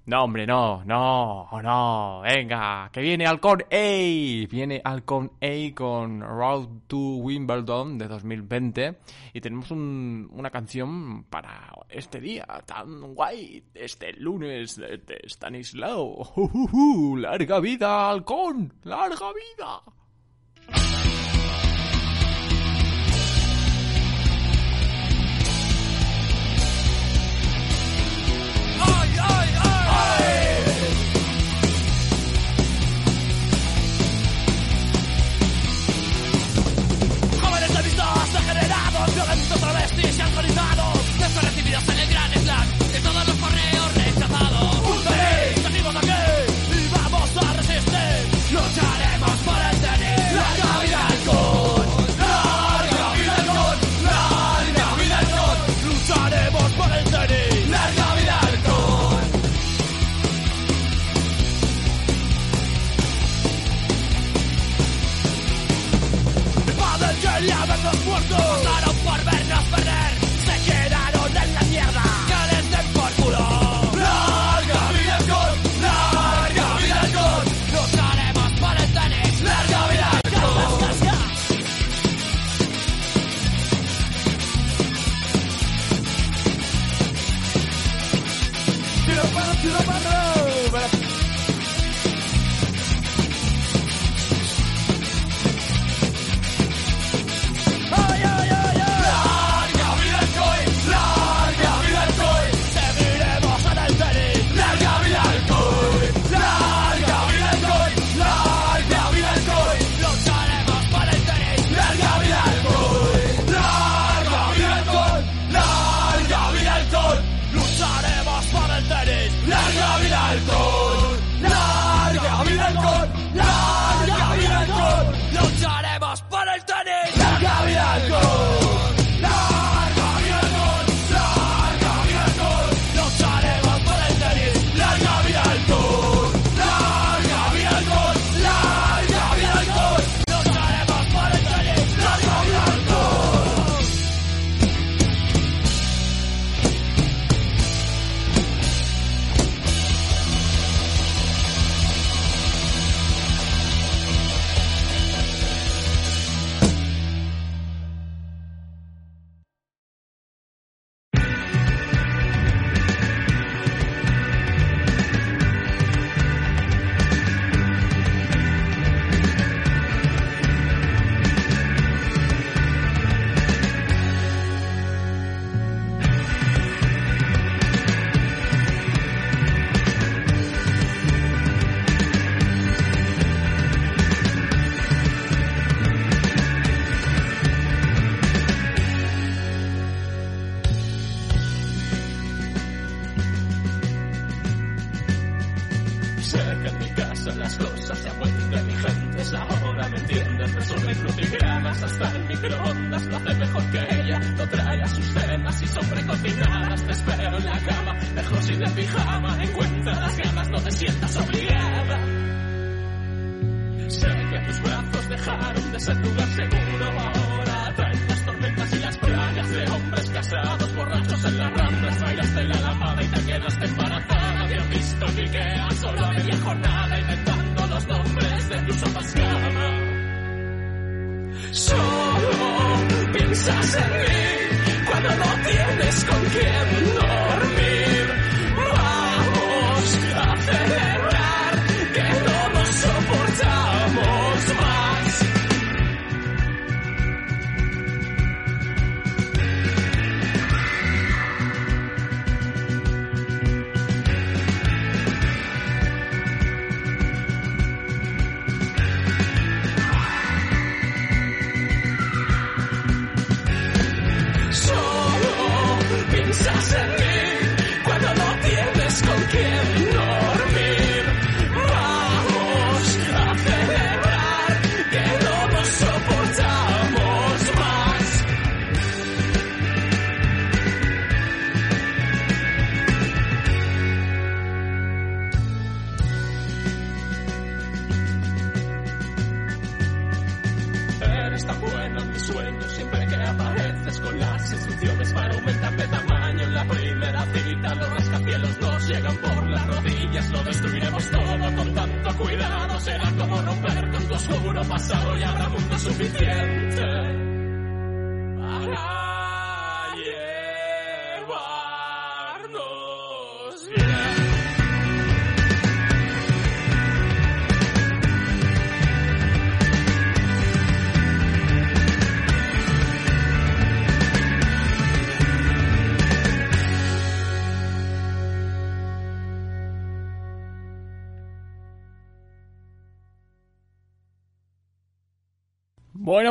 No, 0.04 0.24
hombre, 0.24 0.48
no, 0.48 0.82
no, 0.84 1.48
no, 1.62 2.22
venga, 2.22 2.90
que 2.92 3.00
viene 3.00 3.24
Halcón 3.24 3.62
A. 3.70 4.46
Viene 4.50 4.80
Halcón 4.82 5.30
A 5.40 5.74
con 5.76 6.20
Road 6.20 6.66
to 6.88 6.96
Wimbledon 6.96 7.98
de 7.98 8.08
2020. 8.08 8.98
Y 9.32 9.40
tenemos 9.40 9.70
un, 9.70 10.28
una 10.32 10.50
canción 10.50 11.22
para 11.30 11.70
este 11.88 12.18
día 12.20 12.44
tan 12.66 13.14
guay, 13.14 13.62
este 13.74 14.12
lunes 14.14 14.74
de, 14.74 14.98
de 14.98 15.20
Stanislao. 15.26 16.32
¡Larga 17.16 17.60
vida, 17.60 18.10
Halcón! 18.10 18.74
¡Larga 18.82 19.28
vida! 19.32 20.01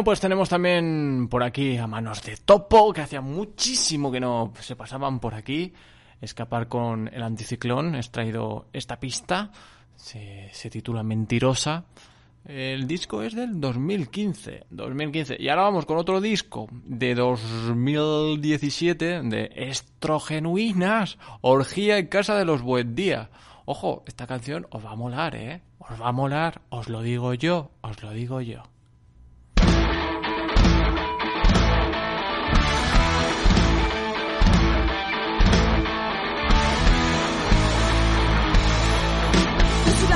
Pues 0.04 0.20
tenemos 0.20 0.50
también 0.50 1.28
por 1.30 1.44
aquí 1.44 1.78
a 1.78 1.86
manos 1.86 2.24
de 2.24 2.36
Topo, 2.38 2.92
que 2.92 3.02
hacía 3.02 3.22
muchísimo 3.22 4.12
que 4.12 4.20
no 4.20 4.52
se 4.60 4.76
pasaban 4.76 5.20
por 5.20 5.36
aquí. 5.36 5.74
Escapar 6.20 6.68
con 6.68 7.08
el 7.14 7.22
anticiclón, 7.22 7.94
he 7.94 8.02
traído 8.04 8.66
esta 8.74 9.00
pista, 9.00 9.52
se, 9.96 10.50
titula 10.72 11.04
Mentirosa. 11.04 11.86
El 12.46 12.88
disco 12.88 13.22
es 13.22 13.36
del 13.36 13.62
2015, 13.62 14.66
2015. 14.72 15.38
Y 15.40 15.50
ahora 15.50 15.64
vamos 15.64 15.86
con 15.86 15.98
otro 15.98 16.20
disco 16.20 16.68
de 16.72 17.14
2017 17.14 19.22
de 19.22 19.52
Estrogenuinas, 19.56 21.20
Orgía 21.42 22.00
en 22.00 22.08
casa 22.08 22.36
de 22.36 22.46
los 22.46 22.64
Buen 22.64 22.96
Día. 22.96 23.30
Ojo, 23.66 24.04
esta 24.08 24.26
canción 24.26 24.66
os 24.72 24.84
va 24.84 24.92
a 24.92 24.96
molar, 24.96 25.36
¿eh? 25.36 25.62
Os 25.78 26.02
va 26.02 26.08
a 26.08 26.12
molar, 26.12 26.62
os 26.70 26.90
lo 26.90 27.04
digo 27.04 27.36
yo, 27.36 27.70
os 27.82 28.02
lo 28.02 28.12
digo 28.12 28.42
yo. 28.42 28.64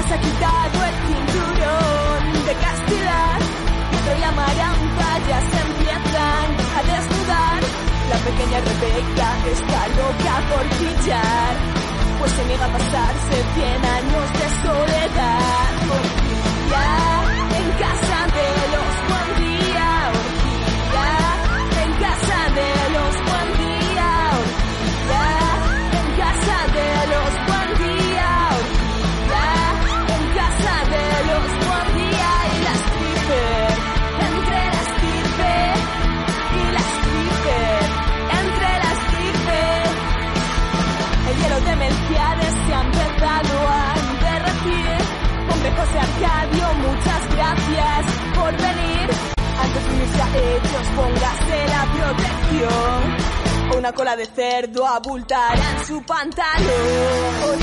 nos 0.06 0.12
ha 0.12 0.22
quitado 0.22 0.86
el 0.86 0.96
cinturón 1.08 2.46
de 2.46 2.54
castidad. 2.54 3.40
Y 3.92 4.08
ya 5.28 5.40
se 5.42 5.60
empiezan 5.68 6.48
a 6.76 6.84
desnudar. 6.84 7.60
La 8.10 8.18
pequeña 8.18 8.60
Rebeca 8.60 9.30
está 9.52 9.88
loca 9.98 10.34
por 10.52 10.66
pillar, 10.78 11.54
pues 12.20 12.32
se 12.32 12.46
niega 12.46 12.66
a 12.66 12.70
pasarse 12.70 13.36
100 13.56 13.86
años 13.86 14.34
de 14.34 14.48
soledad. 14.62 15.72
Por. 15.88 17.15
póngase 50.96 51.68
la 51.68 51.84
protección. 51.94 53.78
Una 53.78 53.92
cola 53.92 54.16
de 54.16 54.26
cerdo 54.26 54.88
abultará 54.88 55.72
en 55.78 55.86
su 55.86 56.02
pantalón. 56.04 57.60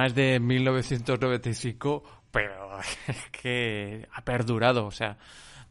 además 0.00 0.14
de 0.14 0.40
1995, 0.40 2.02
pero 2.30 2.80
es 3.06 3.30
que 3.30 4.08
ha 4.12 4.24
perdurado, 4.24 4.86
o 4.86 4.90
sea, 4.90 5.18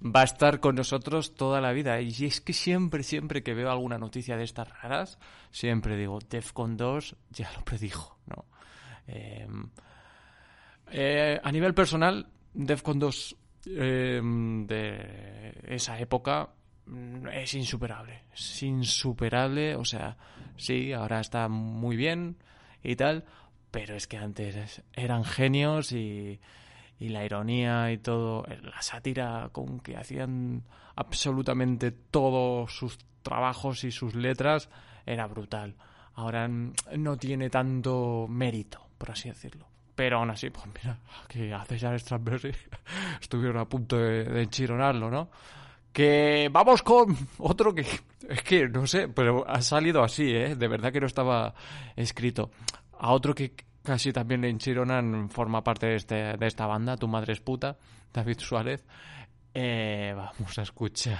va 0.03 0.21
a 0.21 0.25
estar 0.25 0.59
con 0.59 0.75
nosotros 0.75 1.35
toda 1.35 1.61
la 1.61 1.71
vida. 1.71 1.99
Y 2.01 2.25
es 2.25 2.39
que 2.41 2.53
siempre, 2.53 3.03
siempre 3.03 3.41
que 3.41 3.53
veo 3.53 3.71
alguna 3.71 3.97
noticia 3.97 4.37
de 4.37 4.43
estas 4.43 4.69
raras, 4.81 5.17
siempre 5.51 5.97
digo, 5.97 6.19
Defcon 6.19 6.77
2 6.77 7.15
ya 7.31 7.51
lo 7.53 7.63
predijo, 7.65 8.17
¿no? 8.27 8.45
Em, 9.07 9.69
eh, 10.91 11.39
a 11.43 11.51
nivel 11.51 11.73
personal, 11.73 12.27
Defcon 12.53 12.99
2 12.99 13.35
eh, 13.65 14.17
em, 14.17 14.67
de 14.67 15.57
esa 15.63 15.99
época 15.99 16.49
mm, 16.85 17.27
es 17.29 17.53
insuperable. 17.55 18.25
Es 18.31 18.61
insuperable, 18.61 19.75
o 19.75 19.85
sea, 19.85 20.15
sí, 20.55 20.93
ahora 20.93 21.19
está 21.19 21.47
muy 21.47 21.95
bien 21.95 22.37
y 22.83 22.95
tal, 22.95 23.25
pero 23.71 23.95
es 23.95 24.07
que 24.07 24.17
antes 24.17 24.81
eran 24.93 25.23
genios 25.23 25.91
y, 25.91 26.39
y 26.99 27.09
la 27.09 27.23
ironía 27.23 27.91
y 27.91 27.97
todo, 27.97 28.45
la 28.61 28.81
sátira 28.81 29.49
con 29.51 29.79
que 29.79 29.95
hacían 29.95 30.63
absolutamente 30.95 31.91
todos 31.91 32.73
sus 32.73 32.97
trabajos 33.21 33.83
y 33.83 33.91
sus 33.91 34.15
letras 34.15 34.69
era 35.05 35.25
brutal. 35.27 35.75
Ahora 36.15 36.47
no 36.47 37.17
tiene 37.17 37.49
tanto 37.49 38.27
mérito, 38.27 38.85
por 38.97 39.11
así 39.11 39.29
decirlo. 39.29 39.65
Pero 39.95 40.17
aún 40.17 40.29
así, 40.29 40.49
pues 40.49 40.65
mira, 40.67 40.97
que 41.27 41.53
a 41.53 41.63
César 41.65 41.97
Strasberry 41.99 42.53
estuvieron 43.21 43.57
a 43.57 43.65
punto 43.65 43.97
de, 43.97 44.25
de 44.25 44.43
enchironarlo, 44.43 45.09
¿no? 45.09 45.29
Que 45.93 46.49
vamos 46.51 46.83
con 46.83 47.15
otro 47.39 47.73
que 47.73 47.81
es 48.29 48.43
que 48.43 48.67
no 48.67 48.85
sé, 48.85 49.07
pero 49.07 49.47
ha 49.47 49.61
salido 49.61 50.03
así, 50.03 50.35
¿eh? 50.35 50.55
De 50.55 50.67
verdad 50.67 50.91
que 50.91 50.99
no 50.99 51.07
estaba 51.07 51.53
escrito. 51.95 52.51
A 52.99 53.13
otro 53.13 53.33
que 53.33 53.53
casi 53.81 54.11
también 54.11 54.41
le 54.41 54.49
enchironan, 54.49 55.29
forma 55.29 55.63
parte 55.63 55.87
de, 55.87 55.95
este, 55.95 56.15
de 56.37 56.47
esta 56.47 56.67
banda, 56.67 56.97
Tu 56.97 57.07
Madre 57.07 57.33
es 57.33 57.39
Puta, 57.39 57.77
David 58.13 58.39
Suárez. 58.39 58.85
Eh, 59.53 60.13
vamos 60.15 60.59
a 60.59 60.61
escuchar 60.61 61.17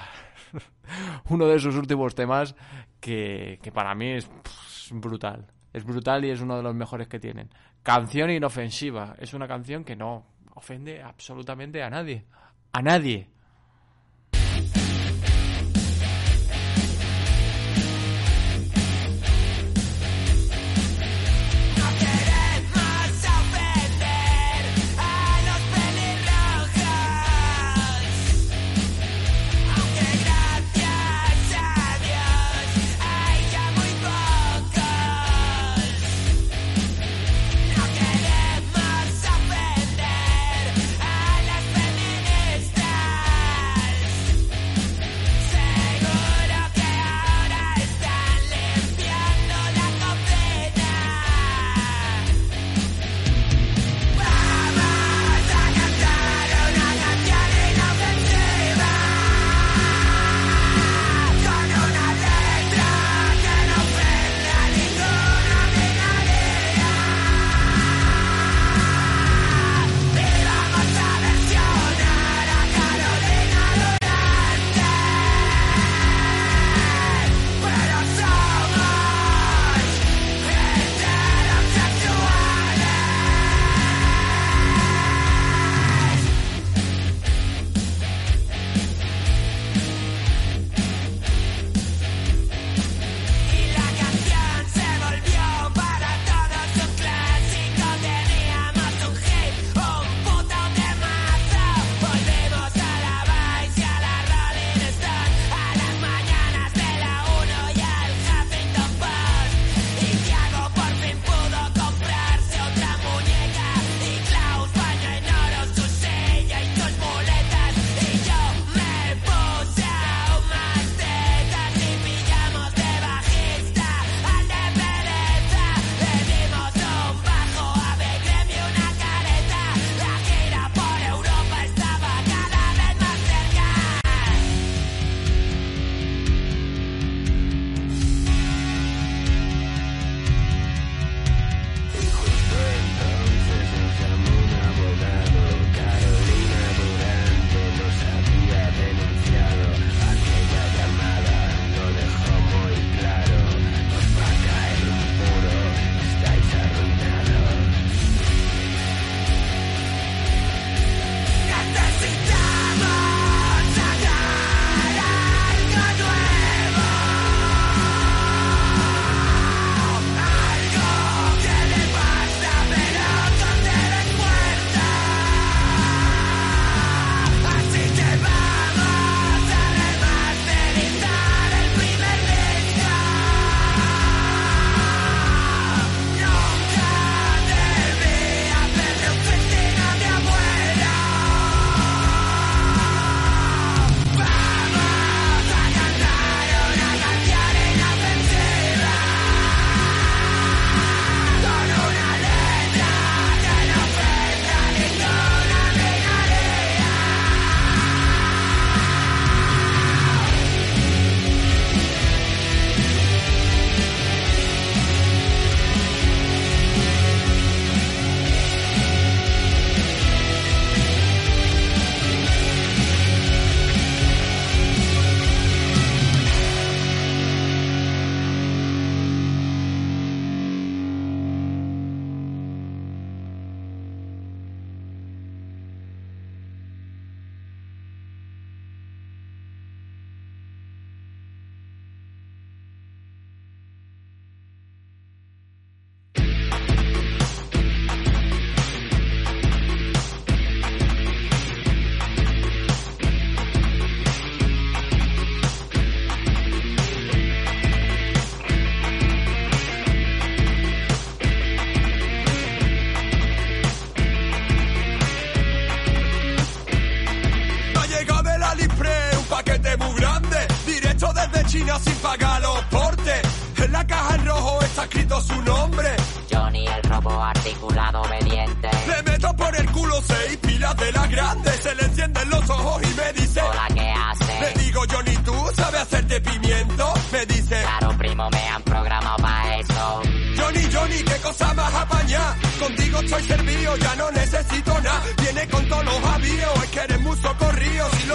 uno 1.30 1.48
de 1.48 1.58
sus 1.58 1.76
últimos 1.76 2.14
temas 2.14 2.54
que, 3.00 3.60
que 3.64 3.72
para 3.72 3.96
mí 3.96 4.12
es 4.12 4.30
brutal. 4.92 5.48
Es 5.72 5.86
brutal 5.86 6.26
y 6.26 6.32
es 6.32 6.42
uno 6.42 6.58
de 6.58 6.64
los 6.64 6.76
mejores 6.76 7.08
que 7.08 7.20
tienen. 7.20 7.50
Canción 7.82 8.30
inofensiva. 8.30 9.16
Es 9.18 9.34
una 9.34 9.48
canción 9.48 9.84
que 9.84 9.96
no 9.96 10.26
ofende 10.56 11.02
absolutamente 11.02 11.82
a 11.82 11.90
nadie. 11.90 12.26
A 12.74 12.82
nadie. 12.82 13.30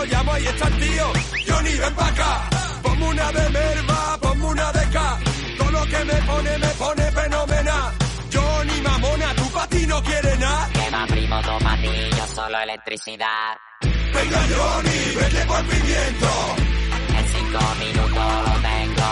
Lo 0.04 0.12
llamo 0.12 0.32
ahí 0.32 0.46
está 0.46 0.68
el 0.68 0.78
tío. 0.78 1.12
Johnny, 1.46 1.74
ven 1.78 1.94
pa' 1.94 2.08
acá. 2.08 2.48
Ponme 2.82 3.08
una 3.08 3.32
de 3.32 3.48
merva, 3.50 4.18
ponme 4.20 4.44
una 4.46 4.72
de 4.72 4.88
K. 4.90 5.18
Todo 5.58 5.70
lo 5.70 5.84
que 5.86 6.04
me 6.04 6.14
pone, 6.30 6.58
me 6.58 6.68
pone 6.68 7.12
fenomenal. 7.12 7.92
Johnny, 8.32 8.80
mamona, 8.82 9.34
tu 9.34 9.50
pa' 9.50 9.66
ti 9.68 9.86
no 9.86 10.02
quiere 10.02 10.36
nada. 10.36 10.68
Quema, 10.72 11.06
primo, 11.06 11.40
toma 11.42 11.76
ti, 11.80 11.94
yo 12.16 12.26
solo 12.26 12.58
electricidad. 12.60 13.56
Venga, 14.14 14.40
Johnny, 14.54 14.98
vete 15.18 15.42
por 15.46 15.62
pimiento. 15.72 16.30
En 17.18 17.24
cinco 17.34 17.60
minutos 17.82 18.32
lo 18.46 18.54
tengo. 18.70 19.08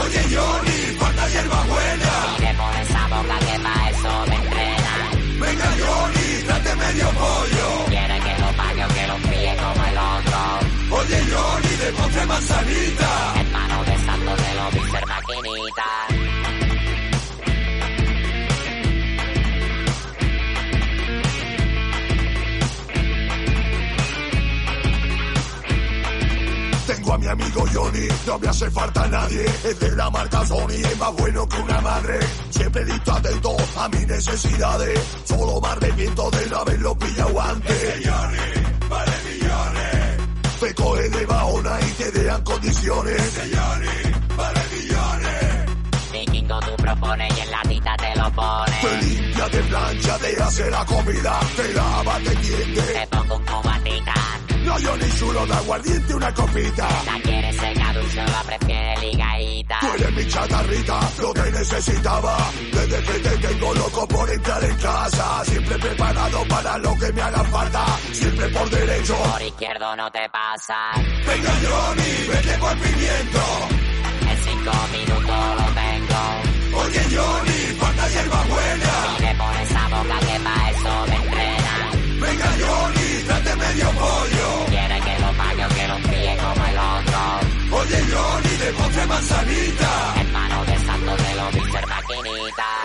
Oye, 0.00 0.22
Johnny, 0.34 0.78
falta 1.00 1.28
hierba 1.28 1.60
buena. 1.72 2.12
Y 2.36 2.40
le 2.42 2.54
pones 2.54 2.90
a 2.94 3.04
boca 3.08 3.38
que 3.46 3.56
pa' 3.64 3.90
eso 3.90 4.26
me 4.28 4.36
entrena. 4.36 4.94
Venga, 5.44 5.68
Johnny, 5.80 6.42
trate 6.46 6.74
medio 6.76 7.08
pollo. 7.10 7.86
Oye, 10.88 11.18
Johnny, 11.30 11.76
de 11.76 11.92
postre 11.92 12.26
manzanita. 12.26 13.34
Hermano 13.40 13.84
de 13.84 13.98
santo 13.98 14.36
de 14.36 14.54
los 14.54 14.74
Mr. 14.74 15.06
Maquinita. 15.06 16.06
Tengo 26.86 27.12
a 27.14 27.18
mi 27.18 27.26
amigo 27.26 27.64
Johnny, 27.72 28.08
no 28.26 28.38
me 28.38 28.48
hace 28.48 28.70
falta 28.70 29.08
nadie. 29.08 29.44
Es 29.64 29.80
de 29.80 29.96
la 29.96 30.08
marca 30.10 30.46
Sony, 30.46 30.70
es 30.70 30.98
más 30.98 31.12
bueno 31.16 31.48
que 31.48 31.60
una 31.62 31.80
madre. 31.80 32.20
Siempre 32.50 32.84
listo 32.84 33.12
atento 33.12 33.56
a 33.76 33.88
mis 33.88 34.06
necesidades. 34.06 35.00
Solo 35.24 35.60
me 35.60 36.30
de 36.30 36.46
no 36.48 36.56
haberlo 36.58 36.96
pillado 36.96 37.40
antes. 37.40 38.06
Johnny, 38.06 38.88
vale 38.88 39.12
millones. 39.24 39.95
Te 40.60 40.74
coge 40.74 41.08
de 41.10 41.26
baona 41.26 41.78
y 41.80 41.90
te 41.92 42.10
dejan 42.12 42.42
condiciones. 42.42 43.40
Johnny, 43.54 44.14
vale 44.36 44.60
millones. 44.72 46.12
Vikingo 46.12 46.60
tú 46.60 46.76
propones 46.76 47.36
y 47.36 47.40
en 47.40 47.50
la 47.50 47.62
tita 47.62 47.96
te 47.96 48.16
lo 48.18 48.24
Te 48.24 48.30
pones. 48.32 49.04
limpia, 49.04 49.48
te 49.50 49.58
plancha, 49.64 50.18
te 50.18 50.42
hace 50.42 50.70
la 50.70 50.84
comida. 50.86 51.40
Te 51.56 51.72
lava, 51.74 52.18
te 52.24 52.36
tiende. 52.36 52.80
Te 52.82 53.06
pongo 53.08 53.36
un 53.36 53.44
cubatita. 53.44 54.14
No, 54.66 54.72
Johnny 54.72 55.08
chulo 55.16 55.46
de 55.46 55.54
aguardiente, 55.54 56.14
una 56.14 56.34
copita. 56.34 56.88
La 57.06 57.20
quieres 57.22 57.56
seca, 57.56 57.92
dulce, 57.92 58.16
la 58.16 58.42
prefiere 58.42 58.96
ligadita. 59.00 59.78
Tú 59.80 59.86
eres 59.94 60.12
mi 60.12 60.26
chatarrita, 60.28 61.00
lo 61.20 61.32
que 61.32 61.50
necesitaba. 61.52 62.36
Desde 62.72 63.02
que 63.02 63.18
te 63.20 63.36
tengo 63.46 63.74
loco 63.74 64.08
por 64.08 64.28
entrar 64.28 64.64
en 64.64 64.76
casa. 64.76 65.44
Siempre 65.44 65.78
preparado 65.78 66.44
para 66.48 66.78
lo 66.78 66.98
que 66.98 67.12
me 67.12 67.22
haga 67.22 67.44
falta. 67.44 67.86
Siempre 68.12 68.48
por 68.48 68.68
derecho. 68.70 69.14
Por 69.14 69.42
izquierdo 69.42 69.96
no 69.96 70.10
te 70.10 70.28
pasa. 70.30 70.76
Venga, 71.26 71.52
Johnny, 71.62 72.28
vete 72.28 72.58
por 72.58 72.72
pimiento. 72.74 73.42
En 74.30 74.38
cinco 74.48 74.72
minutos 74.90 75.38
lo 75.60 75.66
tengo. 75.80 76.82
Oye, 76.82 77.02
Johnny, 77.14 77.60
falta 77.78 78.08
hierba 78.08 78.42
buena. 78.42 78.92
Y 79.16 79.22
le 79.22 79.34
pones 79.36 79.72
a 79.76 79.88
boca 79.88 80.18
que 80.26 80.40
pa' 80.40 80.70
eso 80.70 81.06
me 81.08 81.16
entrena. 81.16 81.90
Venga, 82.20 82.50
Johnny, 82.60 83.22
trate 83.26 83.56
medio 83.56 83.90
pollo. 83.92 84.35
Oye, 87.70 87.98
Johnny, 88.10 88.56
de 88.56 88.72
postre 88.72 89.06
manzanita. 89.06 90.14
Hermano 90.20 90.64
de 90.64 90.78
santo 90.86 91.16
de 91.16 91.34
los. 91.34 91.54
Maquinita. 91.88 92.75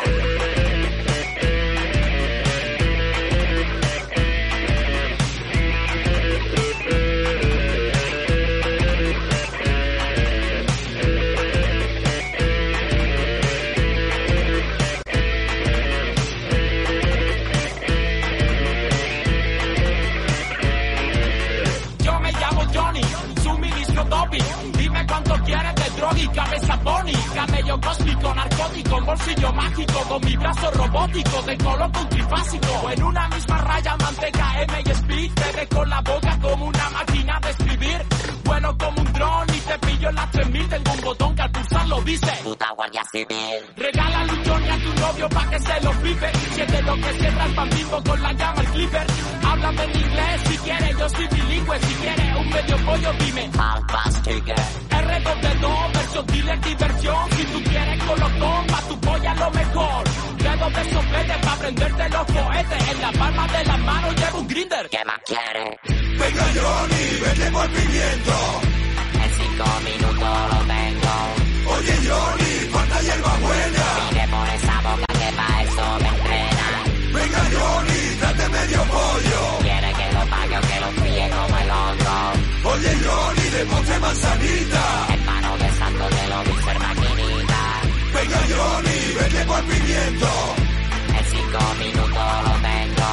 Narcótico, 28.92 29.06
bolsillo 29.06 29.54
mágico. 29.54 30.00
Con 30.08 30.22
mi 30.26 30.38
brazo 30.38 30.72
robótico, 30.72 31.44
te 31.44 31.58
coloco 31.58 32.00
un 32.00 32.10
trifásico. 32.10 32.92
En 32.92 33.04
una 33.04 33.28
misma 33.30 33.58
raya, 33.60 33.98
manteca, 33.98 34.62
M 34.62 34.84
y 34.86 34.90
speed. 34.92 35.32
Te 35.34 35.66
dejo 35.66 35.86
la 35.86 36.02
boca 36.02 36.40
como 36.42 36.66
una 36.66 36.90
máquina 36.90 37.40
de 37.40 37.50
escribir. 37.50 38.06
Vuelo 38.44 38.78
como 38.78 39.02
un 39.02 39.14
dron 39.14 39.48
y 39.50 39.60
te 39.60 39.80
pillo 39.80 40.10
en 40.10 40.16
las 40.16 40.32
3000. 40.32 40.70
Tengo 40.70 40.92
un 40.92 41.02
botón 41.02 41.36
que 41.36 41.42
al 41.42 41.52
pulsarlo 41.52 42.02
dice. 42.02 42.32
Puta 42.44 42.72
guardia 42.76 43.04
civil. 43.12 43.60
Regala 43.78 44.28
Johnny 44.46 44.70
a 44.70 44.78
tu 44.84 45.02
novio 45.02 45.30
pa' 45.30 45.50
que 45.50 45.60
se 45.60 45.82
lo 45.82 45.92
pipe. 45.92 46.32
Siente 46.54 46.82
lo 46.82 46.96
que 46.96 47.14
cierra 47.14 47.46
el 47.46 47.54
bambino 47.54 48.04
con 48.04 48.22
la 48.22 48.34
llama 48.34 48.62
el 48.62 48.68
clipper. 48.68 49.08
Háblame 49.44 49.84
en 49.84 50.00
inglés 50.02 50.42
si 50.48 50.58
quieres, 50.58 50.98
yo 50.98 51.10
soy 51.10 51.28
bilingüe. 51.28 51.80
Si 51.80 51.94
quieres 51.96 52.36
un 52.38 52.50
medio 52.50 52.78
pollo, 52.86 53.14
dime. 53.20 53.50
Al 53.58 53.86
Bass 53.86 54.22
Trigger. 54.24 54.56
R2D2, 54.90 56.01
versión 56.12 56.26
dealer, 56.28 56.62
diversión. 56.62 57.32
Si 57.32 57.44
tú 57.46 57.64
quieres 57.64 58.04
colocón, 58.04 58.68
pa' 58.68 58.82
tu 58.88 59.00
polla 59.00 59.36
lo 59.36 59.52
mejor. 59.52 60.04
Dedos 60.38 60.74
de 60.74 60.92
soplete 60.92 61.34
pa' 61.42 61.56
prenderte 61.58 62.10
los 62.10 62.26
cohetes. 62.26 62.90
En 62.90 63.02
la 63.02 63.12
palma 63.12 63.48
de 63.48 63.66
la 63.66 63.78
mano 63.78 64.12
llevo 64.12 64.40
un 64.40 64.48
grinder. 64.48 64.90
¿Qué 64.90 65.06
más 65.06 65.20
quiere? 65.26 65.80
Venga, 66.20 66.46
Johnny, 66.56 67.04
vete 67.24 67.52
por 67.52 67.68
pimiento. 67.70 68.36
En 69.24 69.32
cinco 69.40 69.66
minutos 69.86 70.36
lo 70.52 70.60
tengo. 70.76 71.16
Oye, 71.74 71.94
Johnny, 72.08 72.54
falta 72.72 73.02
hierba 73.02 73.38
buena. 73.38 73.86
Y 74.12 74.16
le 74.16 74.28
pones 74.28 74.64
a 74.70 74.82
boca 74.82 75.14
que 75.20 75.30
pa' 75.38 75.64
eso 75.64 75.86
me 76.02 76.10
entrena. 76.10 76.68
Venga, 77.14 77.42
Johnny, 77.56 78.02
trate 78.20 78.50
medio 78.50 78.84
pollo. 78.84 79.42
Quiere 79.62 79.94
que 79.94 80.14
lo 80.14 80.26
pague 80.28 80.58
o 80.58 80.62
que 80.62 80.80
lo 80.82 80.92
fríe 81.02 81.30
como 81.30 81.58
el 81.58 81.72
otro. 81.72 82.72
Oye, 82.72 82.92
Johnny, 83.04 83.50
de 83.50 83.66
postre 83.66 84.00
manzanita. 84.00 85.11
De 86.10 86.28
los 86.30 86.48
Mr. 86.48 86.80
Maquinita. 86.80 87.62
Venga, 88.14 88.40
Johnny, 88.52 89.00
vete 89.20 89.46
por 89.46 89.62
pimiento. 89.64 90.30
En 91.18 91.26
cinco 91.26 91.60
minutos 91.80 92.30
lo 92.46 92.54
tengo. 92.70 93.10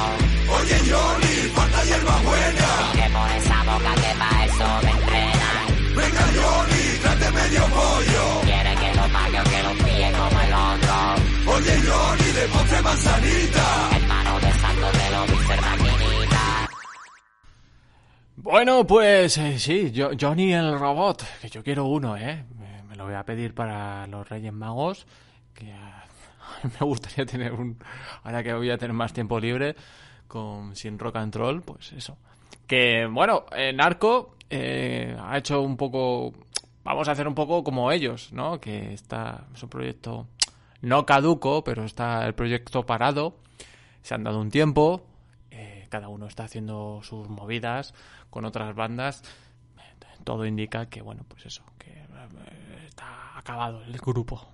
Oye, 0.57 0.77
Johnny, 0.89 1.35
falta 1.55 1.83
hierba 1.83 2.17
buena. 2.21 2.67
Y 2.93 2.97
le 2.97 3.09
pones 3.09 3.49
a 3.51 3.63
boca 3.63 3.95
que 3.95 4.11
pa' 4.19 4.45
eso 4.45 4.67
me 4.83 4.91
entrena. 4.91 5.49
Venga, 5.95 6.25
Johnny, 6.35 6.83
trate 7.01 7.31
medio 7.31 7.63
pollo. 7.67 8.41
Quiere 8.43 8.75
que 8.75 8.93
lo 8.95 9.03
pague 9.13 9.39
o 9.39 9.43
que 9.43 9.63
lo 9.63 9.73
fríe 9.83 10.11
como 10.11 10.39
el 10.41 10.53
otro. 10.53 11.53
Oye, 11.53 11.73
Johnny, 11.87 12.31
de 12.31 12.47
postre 12.47 12.81
manzanita. 12.81 13.89
Hermano 13.95 14.39
de 14.39 14.51
santo 14.59 14.87
de 14.91 15.09
los 15.11 15.27
Mr. 15.29 15.61
Maquinita. 15.61 16.69
Bueno, 18.37 18.87
pues 18.87 19.37
eh, 19.37 19.59
sí, 19.59 19.91
yo- 19.91 20.11
Johnny 20.19 20.53
el 20.53 20.79
robot, 20.79 21.23
que 21.41 21.49
yo 21.49 21.63
quiero 21.63 21.85
uno, 21.85 22.15
¿eh? 22.17 22.43
Lo 22.99 23.05
voy 23.05 23.13
a 23.13 23.23
pedir 23.23 23.53
para 23.53 24.05
los 24.07 24.27
Reyes 24.27 24.51
Magos, 24.51 25.07
que 25.53 25.71
ah, 25.71 26.03
me 26.63 26.85
gustaría 26.85 27.25
tener 27.25 27.53
un... 27.53 27.81
Ahora 28.23 28.43
que 28.43 28.53
voy 28.53 28.69
a 28.71 28.77
tener 28.77 28.91
más 28.91 29.13
tiempo 29.13 29.39
libre 29.39 29.73
con 30.27 30.75
sin 30.75 30.99
rock 30.99 31.15
and 31.15 31.33
roll, 31.33 31.61
pues 31.61 31.93
eso. 31.93 32.17
Que, 32.67 33.07
bueno, 33.09 33.45
eh, 33.55 33.71
Narco 33.71 34.35
eh, 34.49 35.15
ha 35.17 35.37
hecho 35.37 35.61
un 35.61 35.77
poco... 35.77 36.33
Vamos 36.83 37.07
a 37.07 37.13
hacer 37.13 37.25
un 37.25 37.35
poco 37.35 37.63
como 37.63 37.89
ellos, 37.89 38.33
¿no? 38.33 38.59
Que 38.59 38.91
está... 38.91 39.45
Es 39.55 39.63
un 39.63 39.69
proyecto 39.69 40.27
no 40.81 41.05
caduco, 41.05 41.63
pero 41.63 41.85
está 41.85 42.27
el 42.27 42.33
proyecto 42.33 42.85
parado. 42.85 43.37
Se 44.01 44.13
han 44.13 44.25
dado 44.25 44.41
un 44.41 44.51
tiempo, 44.51 45.05
eh, 45.51 45.87
cada 45.87 46.09
uno 46.09 46.27
está 46.27 46.43
haciendo 46.43 46.99
sus 47.03 47.29
movidas 47.29 47.93
con 48.29 48.43
otras 48.43 48.75
bandas. 48.75 49.23
Todo 50.25 50.45
indica 50.45 50.87
que, 50.87 51.01
bueno, 51.01 51.23
pues 51.29 51.45
eso, 51.45 51.63
que 51.77 51.91
eh, 51.91 52.68
acabado 53.35 53.83
el 53.83 53.97
grupo. 53.97 54.47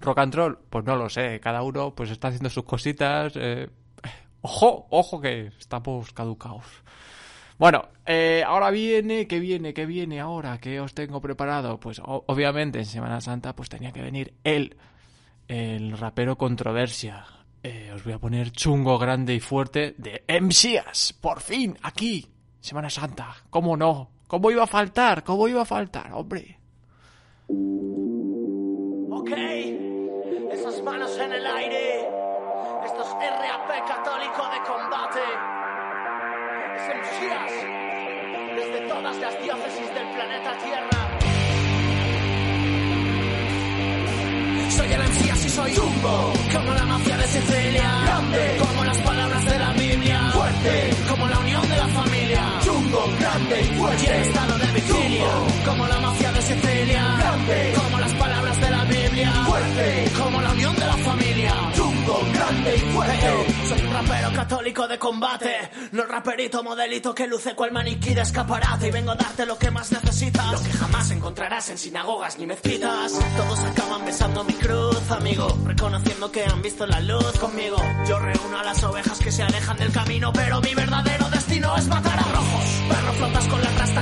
Rock 0.00 0.18
and 0.18 0.34
roll, 0.34 0.58
pues 0.70 0.84
no 0.84 0.96
lo 0.96 1.08
sé, 1.10 1.40
cada 1.40 1.62
uno 1.62 1.94
pues 1.94 2.10
está 2.10 2.28
haciendo 2.28 2.48
sus 2.50 2.64
cositas. 2.64 3.32
eh, 3.36 3.68
Ojo, 4.42 4.86
ojo 4.90 5.20
que 5.20 5.48
estamos 5.58 6.12
caducados. 6.12 6.64
Bueno, 7.58 7.88
eh, 8.06 8.42
ahora 8.46 8.70
viene, 8.70 9.26
¿qué 9.26 9.38
viene? 9.38 9.74
¿Qué 9.74 9.84
viene 9.84 10.18
ahora? 10.18 10.56
¿Qué 10.58 10.80
os 10.80 10.94
tengo 10.94 11.20
preparado? 11.20 11.78
Pues 11.78 12.00
obviamente 12.02 12.78
en 12.78 12.86
Semana 12.86 13.20
Santa 13.20 13.54
pues 13.54 13.68
tenía 13.68 13.92
que 13.92 14.00
venir 14.00 14.32
el 14.44 14.76
el 15.46 15.98
rapero 15.98 16.38
Controversia. 16.38 17.26
Eh, 17.62 17.90
os 17.94 18.02
voy 18.04 18.14
a 18.14 18.18
poner 18.18 18.50
chungo, 18.52 18.98
grande 18.98 19.34
y 19.34 19.40
fuerte 19.40 19.94
de 19.98 20.24
MCAS. 20.40 21.12
Por 21.20 21.40
fin, 21.40 21.76
aquí. 21.82 22.26
Semana 22.60 22.88
Santa. 22.88 23.34
¿Cómo 23.50 23.76
no? 23.76 24.10
¿Cómo 24.26 24.50
iba 24.50 24.62
a 24.62 24.66
faltar? 24.66 25.22
¿Cómo 25.24 25.46
iba 25.48 25.62
a 25.62 25.66
faltar, 25.66 26.12
hombre? 26.14 26.59
Ok, 29.12 29.30
esas 30.52 30.82
manos 30.82 31.18
en 31.18 31.32
el 31.32 31.46
aire. 31.46 32.08
Esto 32.84 33.02
es 33.02 33.30
RAP 33.30 33.88
católico 33.88 34.42
de 34.48 34.58
combate. 34.66 35.20
Es 36.76 37.80
desde 38.56 38.80
todas 38.88 39.16
las 39.18 39.42
diócesis 39.42 39.94
del 39.94 40.08
planeta 40.10 40.58
Tierra. 40.58 41.00
Soy 44.70 44.92
el 44.92 45.00
Mesías 45.00 45.44
y 45.44 45.48
soy 45.48 45.74
Jumbo, 45.74 46.32
como 46.52 46.72
la 46.72 46.84
mafia 46.86 47.16
de 47.16 47.26
Sicilia. 47.26 48.02
Grande, 48.04 48.56
como 48.58 48.84
las 48.84 48.98
palabras 48.98 49.44
de 49.44 49.58
la 49.58 49.72
Biblia. 49.72 50.30
Fuerte, 50.32 50.90
como 51.08 51.26
la 51.28 51.38
unión 51.40 51.68
de 51.68 51.76
la 51.76 51.88
familia. 51.88 52.60
Jumbo, 52.64 53.04
grande 53.18 53.60
y 53.60 53.64
fuerte. 53.76 54.04
Y 54.04 54.06
el 54.06 54.22
estado 54.22 54.58
de 54.58 54.72
vigilia, 54.72 55.28
como 55.66 55.86
la 55.86 56.00
mafia 56.00 56.32
de 56.32 56.42
Sicilia. 56.42 56.79
Grande, 57.50 57.72
como 57.76 57.98
las 57.98 58.14
palabras 58.14 58.60
de 58.60 58.70
la 58.70 58.84
Biblia. 58.84 59.32
Fuerte, 59.46 60.12
como 60.18 60.40
la 60.40 60.50
unión 60.52 60.74
de 60.76 60.86
la 60.86 60.96
familia. 60.96 61.54
Jumbo, 61.76 62.20
grande 62.32 62.76
y 62.76 62.78
fuerte. 62.78 63.46
soy 63.68 63.80
un 63.86 63.92
rapero 63.92 64.32
católico 64.32 64.88
de 64.88 64.98
combate, 64.98 65.70
no 65.92 66.04
raperito 66.04 66.62
modelito 66.62 67.14
que 67.14 67.26
luce 67.26 67.54
cual 67.54 67.72
maniquí 67.72 68.14
de 68.14 68.22
escaparate. 68.22 68.88
Y 68.88 68.90
vengo 68.90 69.12
a 69.12 69.16
darte 69.16 69.46
lo 69.46 69.58
que 69.58 69.70
más 69.70 69.90
necesitas, 69.92 70.52
lo 70.52 70.62
que 70.62 70.70
jamás 70.70 71.10
encontrarás 71.10 71.68
en 71.70 71.78
sinagogas 71.78 72.38
ni 72.38 72.46
mezquitas. 72.46 73.12
Todos 73.36 73.58
acaban 73.64 74.04
besando 74.04 74.44
mi 74.44 74.54
cruz, 74.54 75.10
amigo, 75.10 75.58
reconociendo 75.66 76.30
que 76.30 76.44
han 76.44 76.62
visto 76.62 76.86
la 76.86 77.00
luz 77.00 77.38
conmigo. 77.38 77.76
Yo 78.08 78.18
reúno 78.18 78.58
a 78.58 78.64
las 78.64 78.82
ovejas 78.84 79.18
que 79.18 79.32
se 79.32 79.42
alejan 79.42 79.76
del 79.76 79.92
camino, 79.92 80.32
pero 80.32 80.60
mi 80.60 80.74
verdadero 80.74 81.28
destino 81.30 81.76
es 81.76 81.86
matar 81.88 82.18
a 82.18 82.22
rojos. 82.22 82.69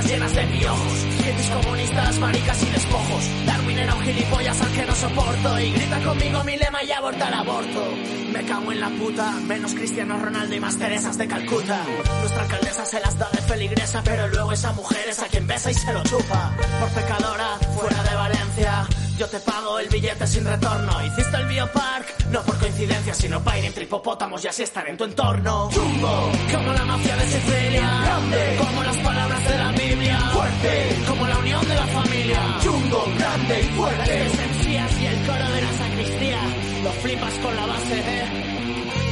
Llenas 0.05 0.33
de 0.33 0.43
piojos. 0.47 1.05
Hippies 1.23 1.49
comunistas, 1.49 2.19
maricas 2.19 2.63
y 2.63 2.69
despojos. 2.69 3.45
Darwin 3.45 3.77
era 3.77 3.95
un 3.95 4.01
gilipollas 4.01 4.61
al 4.61 4.71
que 4.71 4.85
no 4.85 4.95
soporto. 4.95 5.59
Y 5.59 5.71
grita 5.71 5.99
conmigo 6.01 6.43
mi 6.43 6.57
lema 6.57 6.83
y 6.83 6.91
aborta 6.91 7.27
el 7.27 7.33
aborto. 7.33 7.93
Me 8.31 8.45
cago 8.45 8.71
en 8.71 8.79
la 8.79 8.89
puta, 8.89 9.31
menos 9.47 9.73
Cristiano 9.73 10.17
Ronaldo 10.19 10.55
y 10.55 10.59
más 10.59 10.77
Teresas 10.77 11.17
de 11.17 11.27
Calcuta. 11.27 11.83
Nuestra 12.21 12.43
alcaldesa 12.43 12.85
se 12.85 12.99
las 12.99 13.17
da 13.17 13.29
de 13.31 13.41
feligresa, 13.41 14.01
pero 14.03 14.27
luego 14.27 14.51
esa 14.51 14.71
mujer 14.73 15.05
es 15.09 15.19
a 15.19 15.27
quien 15.27 15.47
besa 15.47 15.71
y 15.71 15.73
se 15.73 15.91
lo 15.93 16.03
chupa. 16.03 16.55
Por 16.79 16.89
pecadora, 16.89 17.57
fuera 17.75 18.03
de 18.03 18.15
Valencia. 18.15 18.87
Yo 19.19 19.27
te 19.27 19.39
pago 19.41 19.77
el 19.79 19.89
billete 19.89 20.25
sin 20.25 20.45
retorno. 20.45 21.05
Hiciste 21.05 21.35
el 21.35 21.45
biopark, 21.47 22.27
no 22.31 22.41
por 22.41 22.57
coincidencia, 22.57 23.13
sino 23.13 23.43
para 23.43 23.59
ir 23.59 23.65
entre 23.65 23.83
hipopótamos 23.83 24.41
y 24.45 24.47
así 24.47 24.63
estar 24.63 24.87
en 24.87 24.95
tu 24.95 25.03
entorno. 25.03 25.69
Jumbo, 25.73 26.31
como 26.49 26.71
la 26.71 26.85
mafia 26.85 27.17
de 27.17 27.25
Sicilia. 27.25 28.01
Grande, 28.05 28.57
como 28.57 28.81
las 28.81 28.95
palabras 28.95 29.43
de 29.43 29.57
la 29.57 29.71
Biblia. 29.73 30.19
Fuerte, 30.31 31.03
como 31.05 31.27
la 31.27 31.37
unión 31.37 31.67
de 31.67 31.75
la 31.75 31.87
familia. 31.87 32.59
Jumbo, 32.63 33.05
grande 33.17 33.59
y 33.59 33.63
fuerte. 33.75 34.23
Las 34.23 35.01
y 35.01 35.05
el 35.05 35.27
coro 35.27 35.51
de 35.51 35.61
la 35.63 35.73
sacristía. 35.73 36.41
Lo 36.85 36.91
flipas 36.91 37.33
con 37.33 37.55
la 37.57 37.65
base, 37.65 37.99
eh. 37.99 38.28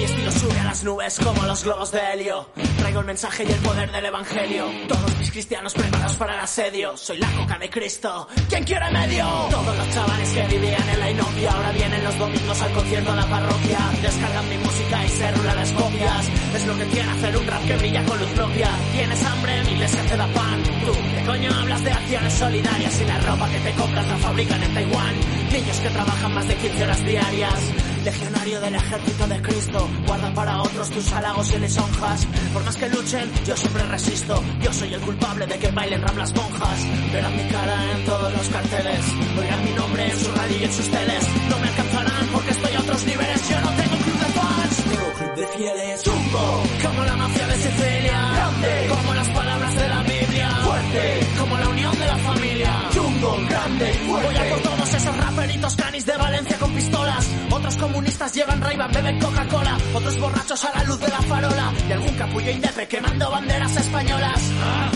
Estilo 0.08 0.32
sube 0.32 0.60
a 0.60 0.64
las 0.64 0.84
nubes 0.86 1.20
como 1.20 1.44
los 1.44 1.64
globos 1.66 1.92
de 1.92 2.00
helio. 2.14 2.48
Traigo 2.78 3.02
el 3.02 3.06
mensaje 3.06 3.44
y 3.44 3.52
el 3.52 3.60
poder 3.60 3.92
del 3.92 4.06
evangelio. 4.06 4.66
Todos 4.88 5.18
mis 5.20 5.30
cristianos 5.32 5.74
preparados 5.74 6.16
para 6.16 6.36
el 6.36 6.40
asedio. 6.40 6.96
Soy 6.96 7.18
la 7.18 7.30
coca 7.34 7.60
de 7.60 7.70
Cristo. 7.70 8.26
¿Quién 8.48 8.64
quiere 8.64 8.90
medio? 8.90 9.26
Todos 9.52 9.78
los 9.78 9.90
chavales 9.90 10.30
que 10.30 10.48
vivían 10.48 10.90
en 10.90 11.00
la 11.02 11.12
inopia 11.12 11.52
ahora 11.52 11.72
vienen 11.74 12.04
los 12.06 12.18
domingos 12.18 12.62
al 12.62 12.72
concierto 12.72 13.12
a 13.12 13.16
la 13.18 13.26
parroquia. 13.28 13.80
Descargan 14.02 14.50
mi 14.50 14.58
música 14.58 15.06
y 15.06 15.10
se 15.10 15.32
rulan 15.32 15.56
las 15.58 15.72
copias. 15.74 16.30
Es 16.56 16.68
lo 16.68 16.78
que 16.78 16.86
quiere 16.86 17.10
hacer 17.10 17.38
un 17.38 17.48
rap 17.48 17.66
que 17.68 17.78
brilla 17.78 18.06
con 18.06 18.18
luz 18.18 18.30
propia. 18.30 18.70
¿Tienes 18.94 19.26
hambre? 19.26 19.64
Mi 19.66 19.72
iglesia 19.74 20.04
te 20.04 20.16
da 20.16 20.28
pan. 20.28 20.64
Tú, 20.86 20.94
¿qué 20.94 21.26
coño 21.26 21.54
hablas 21.54 21.84
de 21.84 21.92
acciones 21.92 22.34
solidarias 22.34 23.02
y 23.02 23.06
la 23.06 23.20
ropa 23.20 23.50
que 23.50 23.60
te 23.60 23.72
compras 23.74 24.08
la 24.08 24.18
fabrican 24.20 24.64
en 24.64 24.74
Taiwán? 24.74 25.16
Niños 25.52 25.78
que 25.80 25.90
trabajan 25.90 26.34
más 26.34 26.48
de 26.48 26.56
15 26.56 26.84
horas 26.84 27.06
diarias. 27.06 27.97
Legionario 28.08 28.62
del 28.62 28.74
ejército 28.74 29.28
de 29.28 29.42
Cristo, 29.42 29.90
guarda 30.06 30.34
para 30.34 30.62
otros 30.62 30.90
tus 30.92 31.12
halagos 31.12 31.52
y 31.52 31.58
lisonjas. 31.58 32.26
Por 32.54 32.64
más 32.64 32.78
que 32.78 32.88
luchen, 32.88 33.30
yo 33.46 33.58
siempre 33.58 33.84
resisto. 33.84 34.42
Yo 34.62 34.72
soy 34.72 34.94
el 34.94 35.02
culpable 35.02 35.46
de 35.46 35.60
que 35.60 35.70
bailen 35.72 36.02
rap 36.02 36.16
las 36.16 36.34
monjas. 36.34 36.80
Verán 37.12 37.36
mi 37.36 37.44
cara 37.50 37.76
en 37.92 38.06
todos 38.06 38.32
los 38.32 38.48
carteles, 38.48 39.02
oirán 39.38 39.66
mi 39.66 39.72
nombre 39.72 40.10
en 40.10 40.20
su 40.20 40.32
radio 40.32 40.58
y 40.58 40.64
en 40.64 40.72
sus 40.72 40.90
teles. 40.90 41.28
No 41.50 41.60
me 41.60 41.68
alcanzarán 41.68 42.28
porque 42.32 42.52
estoy 42.52 42.76
a 42.76 42.80
otros 42.80 43.04
niveles. 43.04 43.50
Yo 43.50 43.60
no 43.60 43.72
tengo 43.72 43.96
club 43.98 44.20
de 44.20 44.32
fans, 44.40 44.76
tengo 44.88 45.12
club 45.18 45.36
de 45.36 45.48
fieles. 45.58 46.02
Jumbo, 46.06 46.64
como 46.84 47.04
la 47.04 47.16
mafia 47.18 47.48
de 47.48 47.56
Sicilia. 47.56 48.32
Grande, 48.36 48.88
como 48.88 49.14
las 49.16 49.30
palabras 49.32 49.76
de 49.76 49.88
la 49.90 50.04
Biblia. 50.04 50.50
Fuerte, 50.64 51.28
como 51.40 51.58
la 51.58 51.68
unión 51.68 52.00
de 52.00 52.06
la 52.08 52.18
familia. 52.20 52.72
Jumbo, 52.96 53.38
grande 53.50 53.94
fuerte. 54.08 54.28
Voy 54.28 54.38
a 54.38 54.50
por 54.50 54.60
todos 54.62 54.94
esos 54.94 55.18
raperitos 55.18 55.76
canis 55.76 56.06
de 56.06 56.16
Valencia 56.16 56.58
con 56.58 56.72
pistolas. 56.72 57.28
Otros 57.68 58.07
comunistas 58.18 58.34
llevan 58.34 58.62
raiva, 58.62 58.88
beben 58.88 59.20
Coca-Cola. 59.20 59.78
Otros 59.94 60.20
borrachos 60.20 60.66
a 60.66 60.78
la 60.78 60.84
luz 60.84 61.00
de 61.00 61.08
la 61.08 61.22
farola. 61.22 61.74
Y 61.88 61.92
algún 61.92 62.16
capullo 62.16 62.52
indepe 62.52 62.88
quemando 62.88 63.30
banderas 63.30 63.78
españolas. 63.78 64.42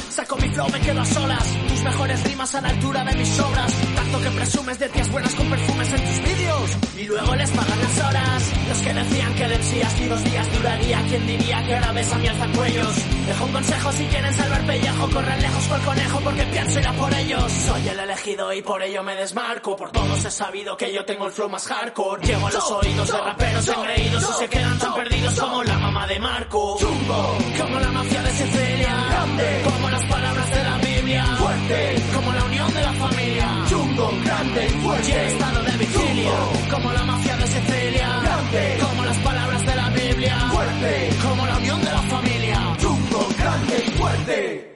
Saco 0.09 0.35
mi 0.37 0.49
flow, 0.49 0.67
me 0.69 0.79
quedo 0.79 1.01
a 1.01 1.05
solas. 1.05 1.43
Tus 1.67 1.83
mejores 1.83 2.23
rimas 2.23 2.55
a 2.55 2.61
la 2.61 2.69
altura 2.69 3.03
de 3.03 3.15
mis 3.15 3.39
obras. 3.39 3.73
Tanto 3.95 4.21
que 4.21 4.29
presumes 4.31 4.79
de 4.79 4.89
tías 4.89 5.11
buenas 5.11 5.35
con 5.35 5.49
perfumes 5.49 5.93
en 5.93 6.03
tus 6.03 6.23
vídeos. 6.23 6.71
Y 6.97 7.03
luego 7.03 7.35
les 7.35 7.49
pagan 7.51 7.79
las 7.79 7.99
horas. 7.99 8.43
Los 8.67 8.77
que 8.79 8.93
decían 8.93 9.35
que 9.35 9.43
el 9.45 9.51
MCAS 9.51 9.99
ni 9.99 10.07
dos 10.07 10.23
días 10.23 10.53
duraría. 10.53 11.01
¿Quién 11.07 11.27
diría 11.27 11.63
que 11.63 11.75
ahora 11.75 11.91
besan 11.91 12.23
y 12.23 12.27
alzan 12.27 12.53
cuellos? 12.53 12.95
Dejo 13.27 13.45
un 13.45 13.51
consejo 13.51 13.91
si 13.91 14.05
quieren 14.05 14.33
salvar 14.33 14.65
pellejo. 14.65 15.09
Corran 15.09 15.41
lejos 15.41 15.67
con 15.67 15.81
conejo 15.81 16.19
porque 16.21 16.43
pienso 16.43 16.79
ir 16.79 16.87
a 16.87 16.93
por 16.93 17.13
ellos. 17.13 17.51
Soy 17.51 17.87
el 17.87 17.99
elegido 17.99 18.53
y 18.53 18.61
por 18.61 18.81
ello 18.81 19.03
me 19.03 19.15
desmarco. 19.15 19.75
Por 19.75 19.91
todos 19.91 20.25
he 20.25 20.31
sabido 20.31 20.75
que 20.75 20.91
yo 20.91 21.05
tengo 21.05 21.27
el 21.27 21.31
flow 21.31 21.49
más 21.49 21.67
hardcore. 21.67 22.25
Llego 22.25 22.47
a 22.47 22.51
los 22.51 22.71
oídos 22.71 23.10
de 23.11 23.17
raperos 23.17 23.67
engreídos 23.67 24.23
y 24.23 24.39
se 24.39 24.49
quedan 24.49 24.79
tan 24.79 24.93
perdidos 24.93 25.39
como 25.39 25.63
la 25.63 25.77
mamá 25.79 26.07
de 26.07 26.19
Marco. 26.19 26.77
Jumbo, 26.79 27.37
como 27.59 27.79
la 27.79 27.91
mafia 27.91 28.21
de 28.21 28.31
Sicilia. 28.31 28.95
Grande, 29.09 29.61
como 29.65 29.89
las 29.89 30.05
palabras 30.05 30.49
de 30.51 30.63
la 30.63 30.77
Biblia. 30.77 31.25
Fuerte, 31.37 31.95
como 32.13 32.33
la 32.33 32.43
unión 32.45 32.73
de 32.73 32.81
la 32.81 32.93
familia. 32.93 33.65
Jumbo, 33.69 34.11
grande 34.23 34.69
fuerte. 34.69 35.09
Y 35.09 35.11
el 35.11 35.27
estado 35.27 35.63
de 35.63 35.77
vigilia. 35.77 36.31
Como 36.71 36.91
la 36.93 37.03
mafia 37.03 37.37
de 37.37 37.47
Sicilia. 37.47 38.19
Grande, 38.23 38.77
como 38.81 39.05
las 39.05 39.17
palabras 39.17 39.65
de 39.65 39.75
la 39.75 39.89
Biblia. 39.89 40.37
Fuerte, 40.51 41.09
como 41.21 41.45
la 41.45 41.57
unión 41.57 41.81
de 41.81 41.91
la 41.91 42.01
familia. 42.01 42.75
Jumbo, 42.81 43.27
grande 43.37 43.75
fuerte. 43.97 44.70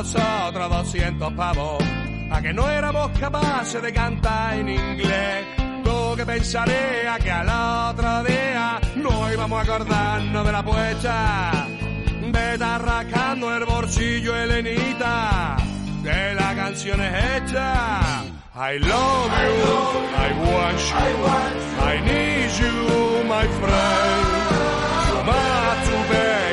Nosotros 0.00 0.70
200 0.70 1.32
pavos 1.34 1.84
a 2.30 2.40
que 2.40 2.54
no 2.54 2.70
éramos 2.70 3.10
capaces 3.18 3.82
de 3.82 3.92
cantar 3.92 4.54
en 4.54 4.70
inglés. 4.70 5.44
Tú 5.84 6.16
que 6.16 6.24
pensaría 6.24 7.18
que 7.18 7.30
al 7.30 7.48
otro 7.90 8.24
día 8.24 8.80
no 8.96 9.30
íbamos 9.30 9.58
a 9.58 9.62
acordarnos 9.62 10.46
de 10.46 10.52
la 10.52 10.64
puesta. 10.64 11.66
Vete 12.32 12.64
arrancando 12.64 13.54
el 13.54 13.66
bolsillo, 13.66 14.34
Elenita, 14.36 15.58
que 16.02 16.34
la 16.34 16.54
canción 16.54 16.98
es 17.02 17.12
hecha. 17.34 18.22
I 18.54 18.78
love 18.78 19.32
you, 19.52 19.76
I 20.16 20.32
want 20.48 20.78
you, 20.80 21.26
I 21.84 22.00
need 22.06 22.50
you, 22.58 23.24
my 23.28 23.46
friend. 23.60 24.40
To 25.90 26.49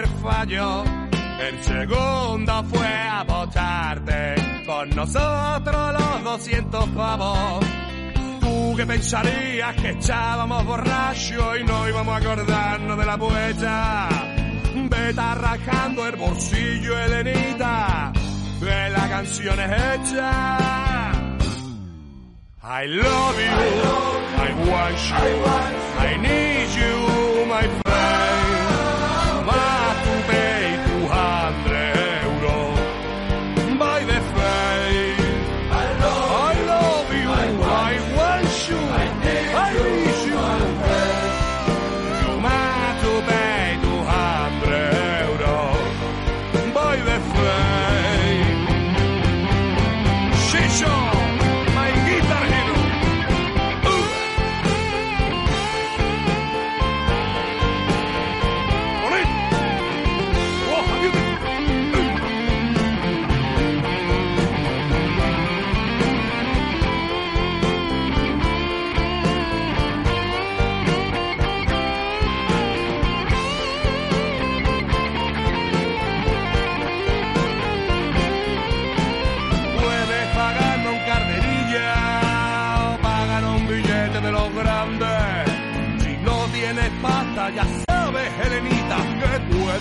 primer 0.00 0.08
fallo. 0.20 0.84
En 1.40 1.62
segunda 1.62 2.62
fue 2.64 2.86
a 2.86 3.24
votarte 3.24 4.34
con 4.66 4.90
nosotros 4.90 5.92
los 5.92 6.24
200 6.24 6.88
pavos. 6.90 7.64
Tú 8.40 8.74
que 8.76 8.86
pensarías 8.86 9.74
que 9.76 9.90
echábamos 9.90 10.64
borracho 10.66 11.56
y 11.56 11.64
no 11.64 11.88
íbamos 11.88 12.14
a 12.14 12.16
acordarnos 12.18 12.98
de 12.98 13.06
la 13.06 13.16
poeta. 13.18 14.08
Vete 14.74 15.20
arrancando 15.20 16.06
el 16.06 16.16
bolsillo, 16.16 16.98
Elenita, 16.98 18.12
que 18.60 18.90
la 18.90 19.08
canción 19.08 19.60
es 19.60 19.70
hecha. 19.70 20.58
I 22.62 22.86
love 22.86 23.36
you, 23.36 23.50
I 24.36 24.52
want 24.70 24.98
you, 25.08 25.26
I 25.98 26.16
need 26.18 26.68
you, 26.76 27.46
my 27.46 27.62
friend. 27.62 27.89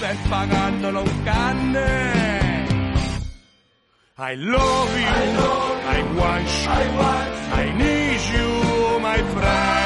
Que 0.10 0.16
puedes 0.16 0.28
pagárnoslo 0.28 1.04
un 1.04 1.24
carne. 1.24 2.10
I 4.18 4.36
love 4.36 5.00
you, 5.00 5.06
I, 5.88 6.04
want 6.18 6.48
you, 6.66 6.72
I, 7.54 7.74
need 7.78 8.20
you, 8.34 9.00
my 9.00 9.18
friend. 9.18 9.79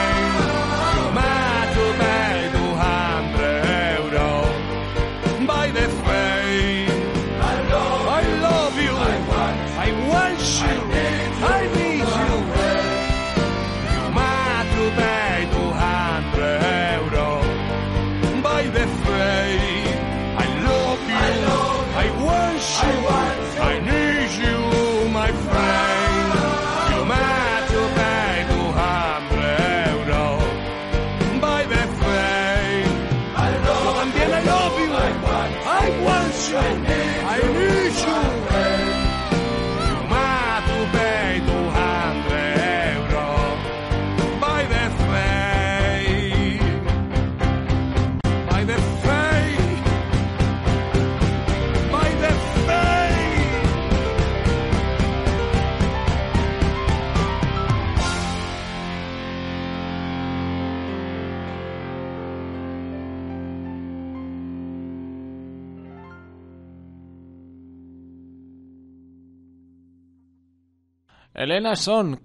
Elena 71.43 71.75
Son 71.75 72.21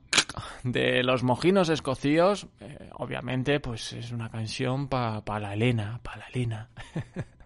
de 0.62 1.02
los 1.02 1.22
mojinos 1.22 1.68
escocíos, 1.68 2.46
eh, 2.60 2.90
obviamente, 2.94 3.60
pues 3.60 3.92
es 3.92 4.12
una 4.12 4.28
canción 4.28 4.88
para 4.88 5.40
la 5.40 5.54
Elena, 5.54 6.00
para 6.02 6.18
la 6.18 6.26
Elena. 6.26 6.68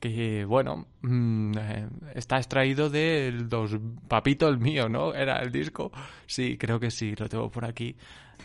que 0.00 0.44
bueno, 0.44 0.86
mm, 1.02 1.58
eh, 1.58 1.88
está 2.14 2.38
extraído 2.38 2.88
del 2.88 3.48
dos 3.48 3.76
Papito 4.08 4.48
el 4.48 4.58
mío, 4.58 4.88
¿no? 4.88 5.14
Era 5.14 5.40
el 5.42 5.52
disco. 5.52 5.92
Sí, 6.26 6.56
creo 6.56 6.80
que 6.80 6.90
sí, 6.90 7.14
lo 7.16 7.28
tengo 7.28 7.50
por 7.50 7.64
aquí 7.64 7.96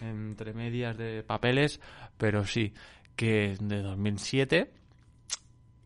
entre 0.01 0.53
medias 0.53 0.97
de 0.97 1.23
papeles, 1.23 1.79
pero 2.17 2.45
sí, 2.45 2.73
que 3.15 3.51
es 3.51 3.67
de 3.67 3.81
2007. 3.81 4.73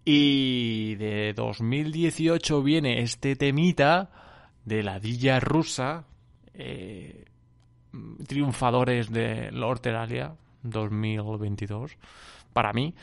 Y 0.05 0.95
de 0.95 1.33
2018 1.33 2.63
viene 2.63 3.01
este 3.01 3.35
temita 3.35 4.09
de 4.65 4.81
la 4.81 4.99
Dilla 4.99 5.39
rusa, 5.39 6.05
eh, 6.53 7.25
triunfadores 8.27 9.11
de 9.11 9.51
Lord 9.51 9.81
Teralia 9.81 10.33
2022, 10.63 11.97
para 12.53 12.73
mí, 12.73 12.93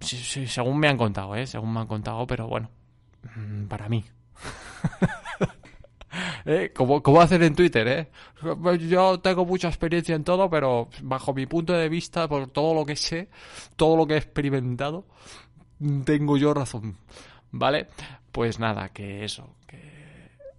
según 0.00 0.78
me 0.78 0.88
han 0.88 0.96
contado, 0.96 1.36
¿eh? 1.36 1.46
según 1.46 1.72
me 1.72 1.80
han 1.80 1.86
contado, 1.86 2.26
pero 2.26 2.48
bueno, 2.48 2.70
mm, 3.36 3.64
para 3.64 3.88
mí. 3.88 4.04
¿Eh? 6.44 6.72
Como 6.74 7.20
hacen 7.20 7.42
en 7.42 7.54
Twitter, 7.54 7.88
¿eh? 7.88 8.10
Yo 8.88 9.20
tengo 9.20 9.46
mucha 9.46 9.68
experiencia 9.68 10.14
en 10.14 10.24
todo, 10.24 10.50
pero 10.50 10.88
bajo 11.02 11.32
mi 11.32 11.46
punto 11.46 11.72
de 11.72 11.88
vista, 11.88 12.28
por 12.28 12.48
todo 12.48 12.74
lo 12.74 12.84
que 12.84 12.96
sé, 12.96 13.28
todo 13.76 13.96
lo 13.96 14.06
que 14.06 14.14
he 14.14 14.18
experimentado, 14.18 15.06
tengo 16.04 16.36
yo 16.36 16.52
razón. 16.52 16.98
¿Vale? 17.50 17.88
Pues 18.30 18.58
nada, 18.58 18.88
que 18.90 19.24
eso, 19.24 19.56
que 19.66 20.01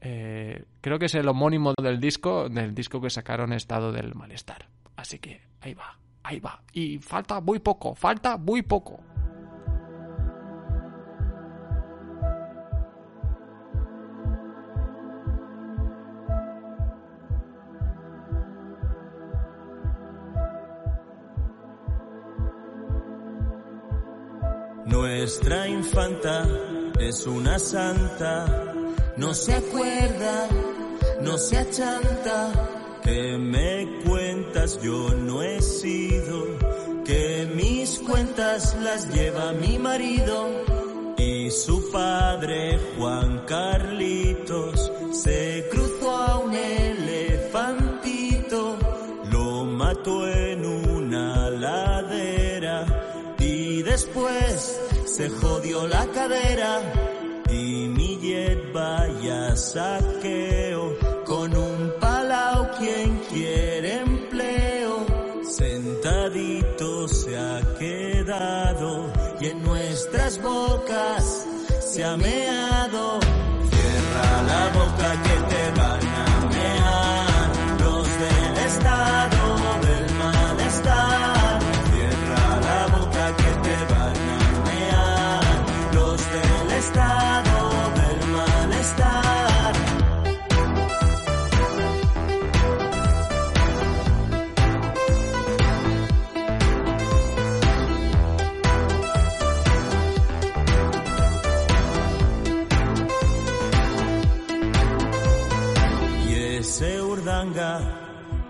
eh, 0.06 0.66
creo 0.82 1.00
que 1.00 1.06
es 1.06 1.16
el 1.16 1.30
homónimo 1.30 1.74
del 1.82 2.02
disco, 2.02 2.50
del 2.50 2.76
disco 2.76 3.00
que 3.00 3.10
sacaron 3.10 3.54
Estado 3.54 3.94
del 3.94 4.16
Malestar. 4.16 4.68
Así 4.98 5.18
que 5.18 5.42
ahí 5.62 5.74
va, 5.74 5.98
ahí 6.24 6.42
va. 6.42 6.62
Y 6.74 6.98
falta 7.00 7.40
muy 7.40 7.60
poco, 7.60 7.96
falta 7.96 8.36
muy 8.36 8.64
poco. 8.64 9.00
Nuestra 24.86 25.68
infanta 25.70 26.46
es 27.00 27.26
una 27.26 27.58
santa, 27.58 28.73
no 29.18 29.34
se 29.34 29.54
acuerda, 29.54 30.48
no 31.22 31.38
se 31.38 31.58
achanta. 31.58 32.70
Que 33.04 33.38
me 33.38 34.02
cuentas 34.06 34.82
yo 34.82 35.10
no 35.10 35.44
he 35.44 35.62
sido, 35.62 36.58
que 37.04 37.52
mis 37.54 38.00
cuentas 38.00 38.78
las 38.82 39.14
lleva 39.14 39.52
mi 39.52 39.78
marido 39.78 40.64
y 41.18 41.52
su 41.52 41.92
padre 41.92 42.80
Juan 42.98 43.40
Carlitos 43.46 44.90
se 45.12 45.68
cruzó 45.70 46.12
a 46.12 46.40
un 46.40 46.54
elefantito, 46.54 47.98
lo 49.30 49.66
mató 49.66 50.30
en 50.30 50.66
una 50.66 51.50
ladera 51.50 52.86
y 53.38 53.82
después 53.82 54.80
se 55.06 55.30
jodió 55.30 55.88
la 55.88 56.06
cadera 56.08 57.13
vaya 58.74 59.56
saqueo 59.56 60.98
con 61.26 61.56
un 61.56 61.94
palau 62.00 62.70
quien 62.78 63.18
quiere 63.30 64.02
empleo 64.02 65.06
sentadito 65.54 67.08
se 67.08 67.38
ha 67.38 67.62
quedado 67.78 69.12
y 69.40 69.48
en 69.48 69.64
nuestras 69.64 70.42
bocas 70.42 71.46
se 71.80 72.04
ha 72.04 72.18
meado. 72.18 73.20
Cierra 73.70 74.42
la 74.52 74.64
boca 74.80 75.10
que 75.24 75.36
te 75.56 75.80
van 75.80 76.13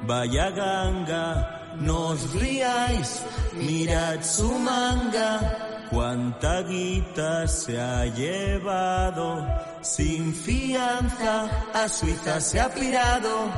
vaya 0.05 0.51
ganga, 0.51 1.75
no 1.79 2.09
os 2.09 2.33
riáis, 2.33 3.23
mirad 3.53 4.21
su 4.21 4.51
manga, 4.59 5.87
cuánta 5.89 6.61
guita 6.61 7.47
se 7.47 7.79
ha 7.79 8.05
llevado, 8.05 9.45
sin 9.81 10.33
fianza 10.33 11.49
a 11.73 11.89
Suiza 11.89 12.39
se 12.39 12.59
ha 12.59 12.69
pirado, 12.69 13.51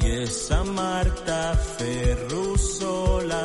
y 0.00 0.22
esa 0.22 0.64
Marta 0.64 1.54
Ferrusola 1.78 3.44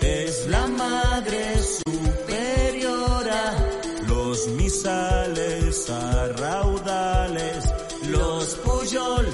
es 0.00 0.46
la 0.48 0.66
madre 0.66 1.62
superiora, 1.62 3.54
los 4.08 4.48
misales 4.48 5.90
a 5.90 6.28
raudales, 6.28 7.72
los 8.10 8.56
Puyol, 8.56 9.26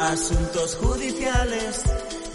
asuntos 0.00 0.76
judiciales. 0.76 1.82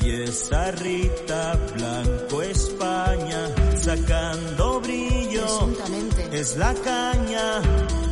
Y 0.02 0.24
esa 0.24 0.72
Rita 0.72 1.58
Blanco 1.76 2.42
España, 2.42 3.48
sacando 3.78 4.82
brillo, 4.82 5.70
es 6.32 6.58
la 6.58 6.74
caña. 6.74 7.62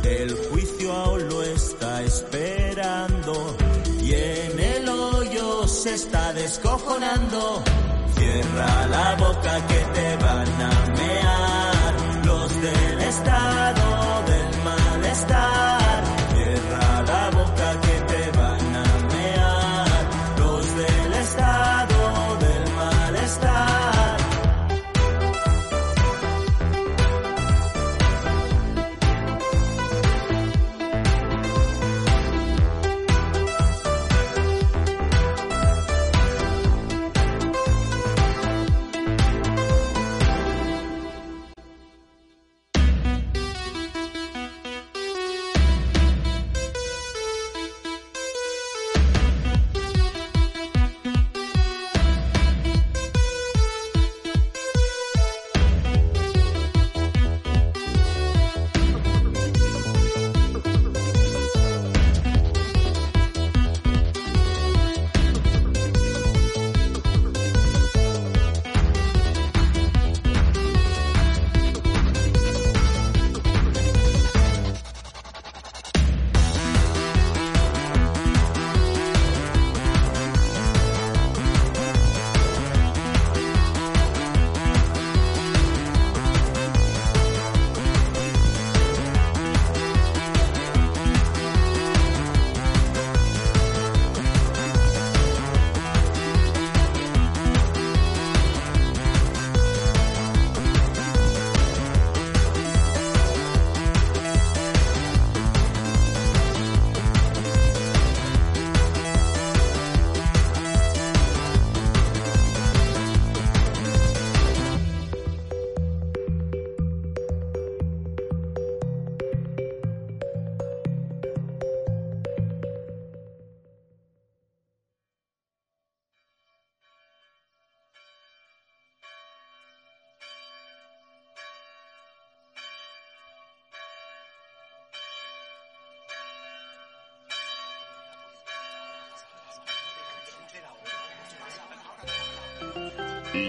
El 0.02 0.34
juicio 0.48 0.92
aún 0.92 1.28
lo 1.28 1.42
está 1.42 2.02
esperando. 2.02 3.56
Y 4.00 4.14
en 4.14 4.58
el 4.58 4.88
hoyo 4.88 5.68
se 5.68 5.94
está 5.94 6.32
descojonando. 6.32 7.62
Cierra 8.16 8.86
la 8.86 9.14
boca 9.16 9.66
que 9.66 9.80
te 9.92 10.16
van 10.16 10.62
a 10.62 10.86
mear. 10.96 12.26
Los 12.26 12.62
del 12.62 13.00
estado 13.02 13.81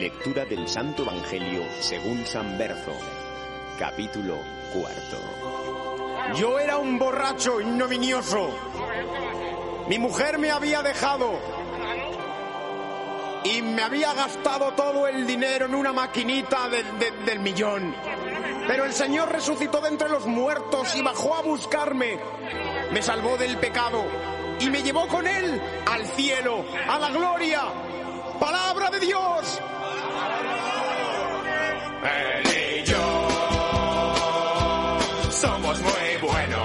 Lectura 0.03 0.43
del 0.43 0.67
Santo 0.67 1.03
Evangelio 1.03 1.63
según 1.79 2.25
San 2.25 2.57
Berzo. 2.57 2.91
Capítulo 3.79 4.35
cuarto. 4.73 5.17
Yo 6.37 6.59
era 6.59 6.75
un 6.75 6.99
borracho 6.99 7.61
ignominioso. 7.61 8.49
Mi 9.87 9.97
mujer 9.99 10.39
me 10.39 10.51
había 10.51 10.83
dejado. 10.83 11.39
Y 13.45 13.61
me 13.61 13.81
había 13.81 14.13
gastado 14.13 14.73
todo 14.73 15.07
el 15.07 15.25
dinero 15.25 15.67
en 15.67 15.75
una 15.75 15.93
maquinita 15.93 16.67
del- 16.67 16.99
de- 16.99 17.11
del 17.25 17.39
millón. 17.39 17.95
Pero 18.67 18.83
el 18.83 18.91
Señor 18.91 19.31
resucitó 19.31 19.79
de 19.79 19.87
entre 19.87 20.09
los 20.09 20.25
muertos 20.25 20.93
y 20.97 21.01
bajó 21.01 21.33
a 21.35 21.41
buscarme. 21.43 22.19
Me 22.91 23.01
salvó 23.01 23.37
del 23.37 23.57
pecado 23.57 24.03
y 24.59 24.69
me 24.69 24.83
llevó 24.83 25.07
con 25.07 25.25
él 25.25 25.61
al 25.89 26.05
cielo, 26.07 26.65
a 26.89 26.99
la 26.99 27.09
gloria. 27.09 27.61
Palabra 28.37 28.89
de 28.89 28.99
Dios. 28.99 29.61
Él 32.05 32.43
y 32.47 32.83
yo 32.83 33.27
somos 35.31 35.81
muy 35.81 36.17
buenos 36.21 36.62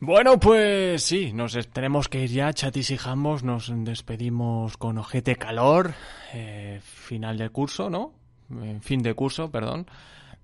Bueno, 0.00 0.38
pues 0.38 1.02
sí, 1.02 1.32
nos 1.32 1.58
tenemos 1.70 2.08
que 2.08 2.22
ir 2.22 2.30
ya, 2.30 2.52
chatis 2.52 2.92
y 2.92 2.96
jambos, 2.96 3.42
nos 3.42 3.72
despedimos 3.84 4.76
con 4.76 4.96
ojete 4.96 5.34
calor, 5.34 5.92
eh, 6.32 6.80
final 6.84 7.36
de 7.36 7.50
curso, 7.50 7.90
¿no? 7.90 8.12
Eh, 8.62 8.78
fin 8.80 9.02
de 9.02 9.14
curso, 9.14 9.50
perdón, 9.50 9.88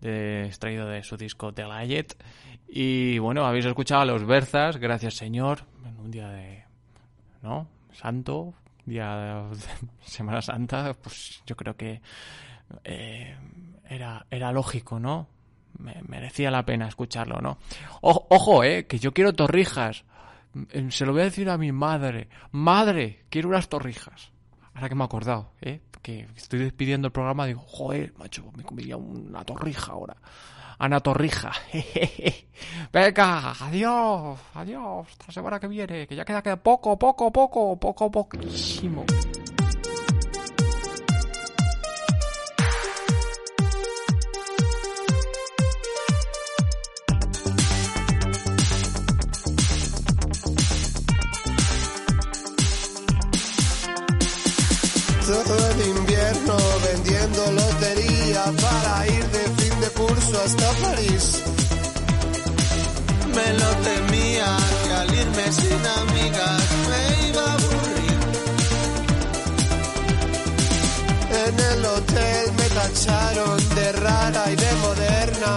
de, 0.00 0.46
extraído 0.46 0.88
de 0.88 1.04
su 1.04 1.16
disco 1.16 1.54
The 1.54 1.68
Light. 1.68 2.14
Y 2.66 3.18
bueno, 3.20 3.46
habéis 3.46 3.66
escuchado 3.66 4.00
a 4.02 4.06
los 4.06 4.26
Berzas, 4.26 4.76
gracias 4.78 5.14
señor, 5.14 5.60
en 5.86 6.00
un 6.00 6.10
día 6.10 6.30
de, 6.30 6.64
¿no? 7.40 7.68
Santo, 7.92 8.54
día 8.84 9.46
de 9.52 9.56
Semana 10.04 10.42
Santa, 10.42 10.94
pues 10.94 11.44
yo 11.46 11.54
creo 11.54 11.76
que 11.76 12.00
eh, 12.82 13.36
era, 13.88 14.26
era 14.30 14.50
lógico, 14.50 14.98
¿no? 14.98 15.28
Me- 15.78 16.02
merecía 16.06 16.50
la 16.50 16.64
pena 16.64 16.88
escucharlo, 16.88 17.40
¿no? 17.40 17.58
O- 18.00 18.26
ojo, 18.30 18.62
eh, 18.64 18.86
que 18.86 18.98
yo 18.98 19.12
quiero 19.12 19.32
torrijas. 19.32 20.04
Mm, 20.54 20.88
Se 20.90 21.04
lo 21.04 21.12
voy 21.12 21.22
a 21.22 21.24
decir 21.24 21.50
a 21.50 21.58
mi 21.58 21.72
madre. 21.72 22.28
Madre, 22.52 23.24
quiero 23.30 23.48
unas 23.48 23.68
torrijas. 23.68 24.30
Ahora 24.74 24.88
que 24.88 24.94
me 24.94 25.02
he 25.02 25.04
acordado, 25.04 25.52
eh, 25.60 25.80
que 26.02 26.28
estoy 26.36 26.60
despidiendo 26.60 27.06
el 27.06 27.12
programa, 27.12 27.46
digo, 27.46 27.60
joder, 27.66 28.12
macho, 28.18 28.50
me 28.56 28.62
comería 28.64 28.96
una 28.96 29.44
torrija 29.44 29.92
ahora. 29.92 30.16
Ana 30.78 30.98
Torrija. 31.00 31.52
Venga, 32.92 33.52
adiós, 33.60 34.38
adiós, 34.54 35.06
hasta 35.08 35.24
la 35.28 35.32
semana 35.32 35.60
que 35.60 35.68
viene, 35.68 36.06
que 36.06 36.16
ya 36.16 36.24
queda, 36.24 36.42
queda 36.42 36.56
poco, 36.56 36.98
poco, 36.98 37.30
poco, 37.32 37.78
poco, 37.78 38.10
poquísimo. 38.10 39.04
Hasta 60.44 60.70
París. 60.82 61.42
Me 63.34 63.48
lo 63.60 63.70
temía 63.90 64.56
que 64.84 64.92
al 64.92 65.14
irme 65.22 65.52
sin 65.52 65.82
amigas 66.02 66.62
me 66.90 67.28
iba 67.28 67.44
a 67.44 67.54
aburrir. 67.54 68.20
En 71.46 71.54
el 71.72 71.84
hotel 71.84 72.52
me 72.58 72.68
tacharon 72.78 73.74
de 73.74 73.92
rara 73.92 74.44
y 74.52 74.56
de 74.56 74.72
moderna. 74.84 75.56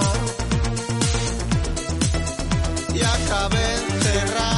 Y 2.94 3.02
acabé 3.02 3.66
encerrada 3.90 4.57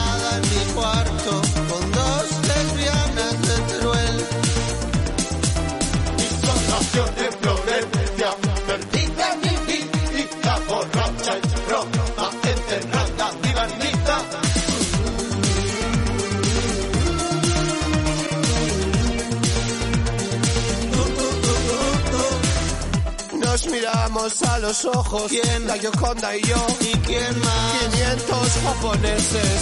Nos 23.52 23.66
miramos 23.66 24.44
a 24.44 24.60
los 24.60 24.86
ojos, 24.86 25.24
¿Quién? 25.28 25.66
la 25.66 25.76
Yoconda 25.76 26.38
y 26.38 26.42
yo. 26.44 26.68
¿Y 26.82 26.92
quién 27.00 27.40
más? 27.40 27.90
500 27.94 28.50
japoneses, 28.64 29.62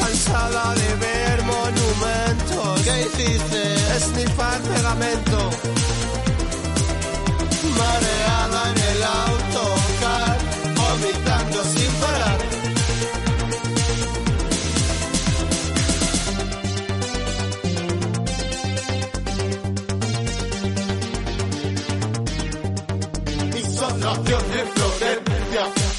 cansada 0.00 0.74
de 0.74 0.94
ver 0.96 1.42
monumentos. 1.44 2.80
¿Qué 2.82 3.02
hiciste? 3.02 3.74
Esnifar 3.96 4.60
pegamento. 4.62 5.50
Mare 7.78 8.21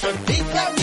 Soltita 0.04 0.70
mi 0.76 0.83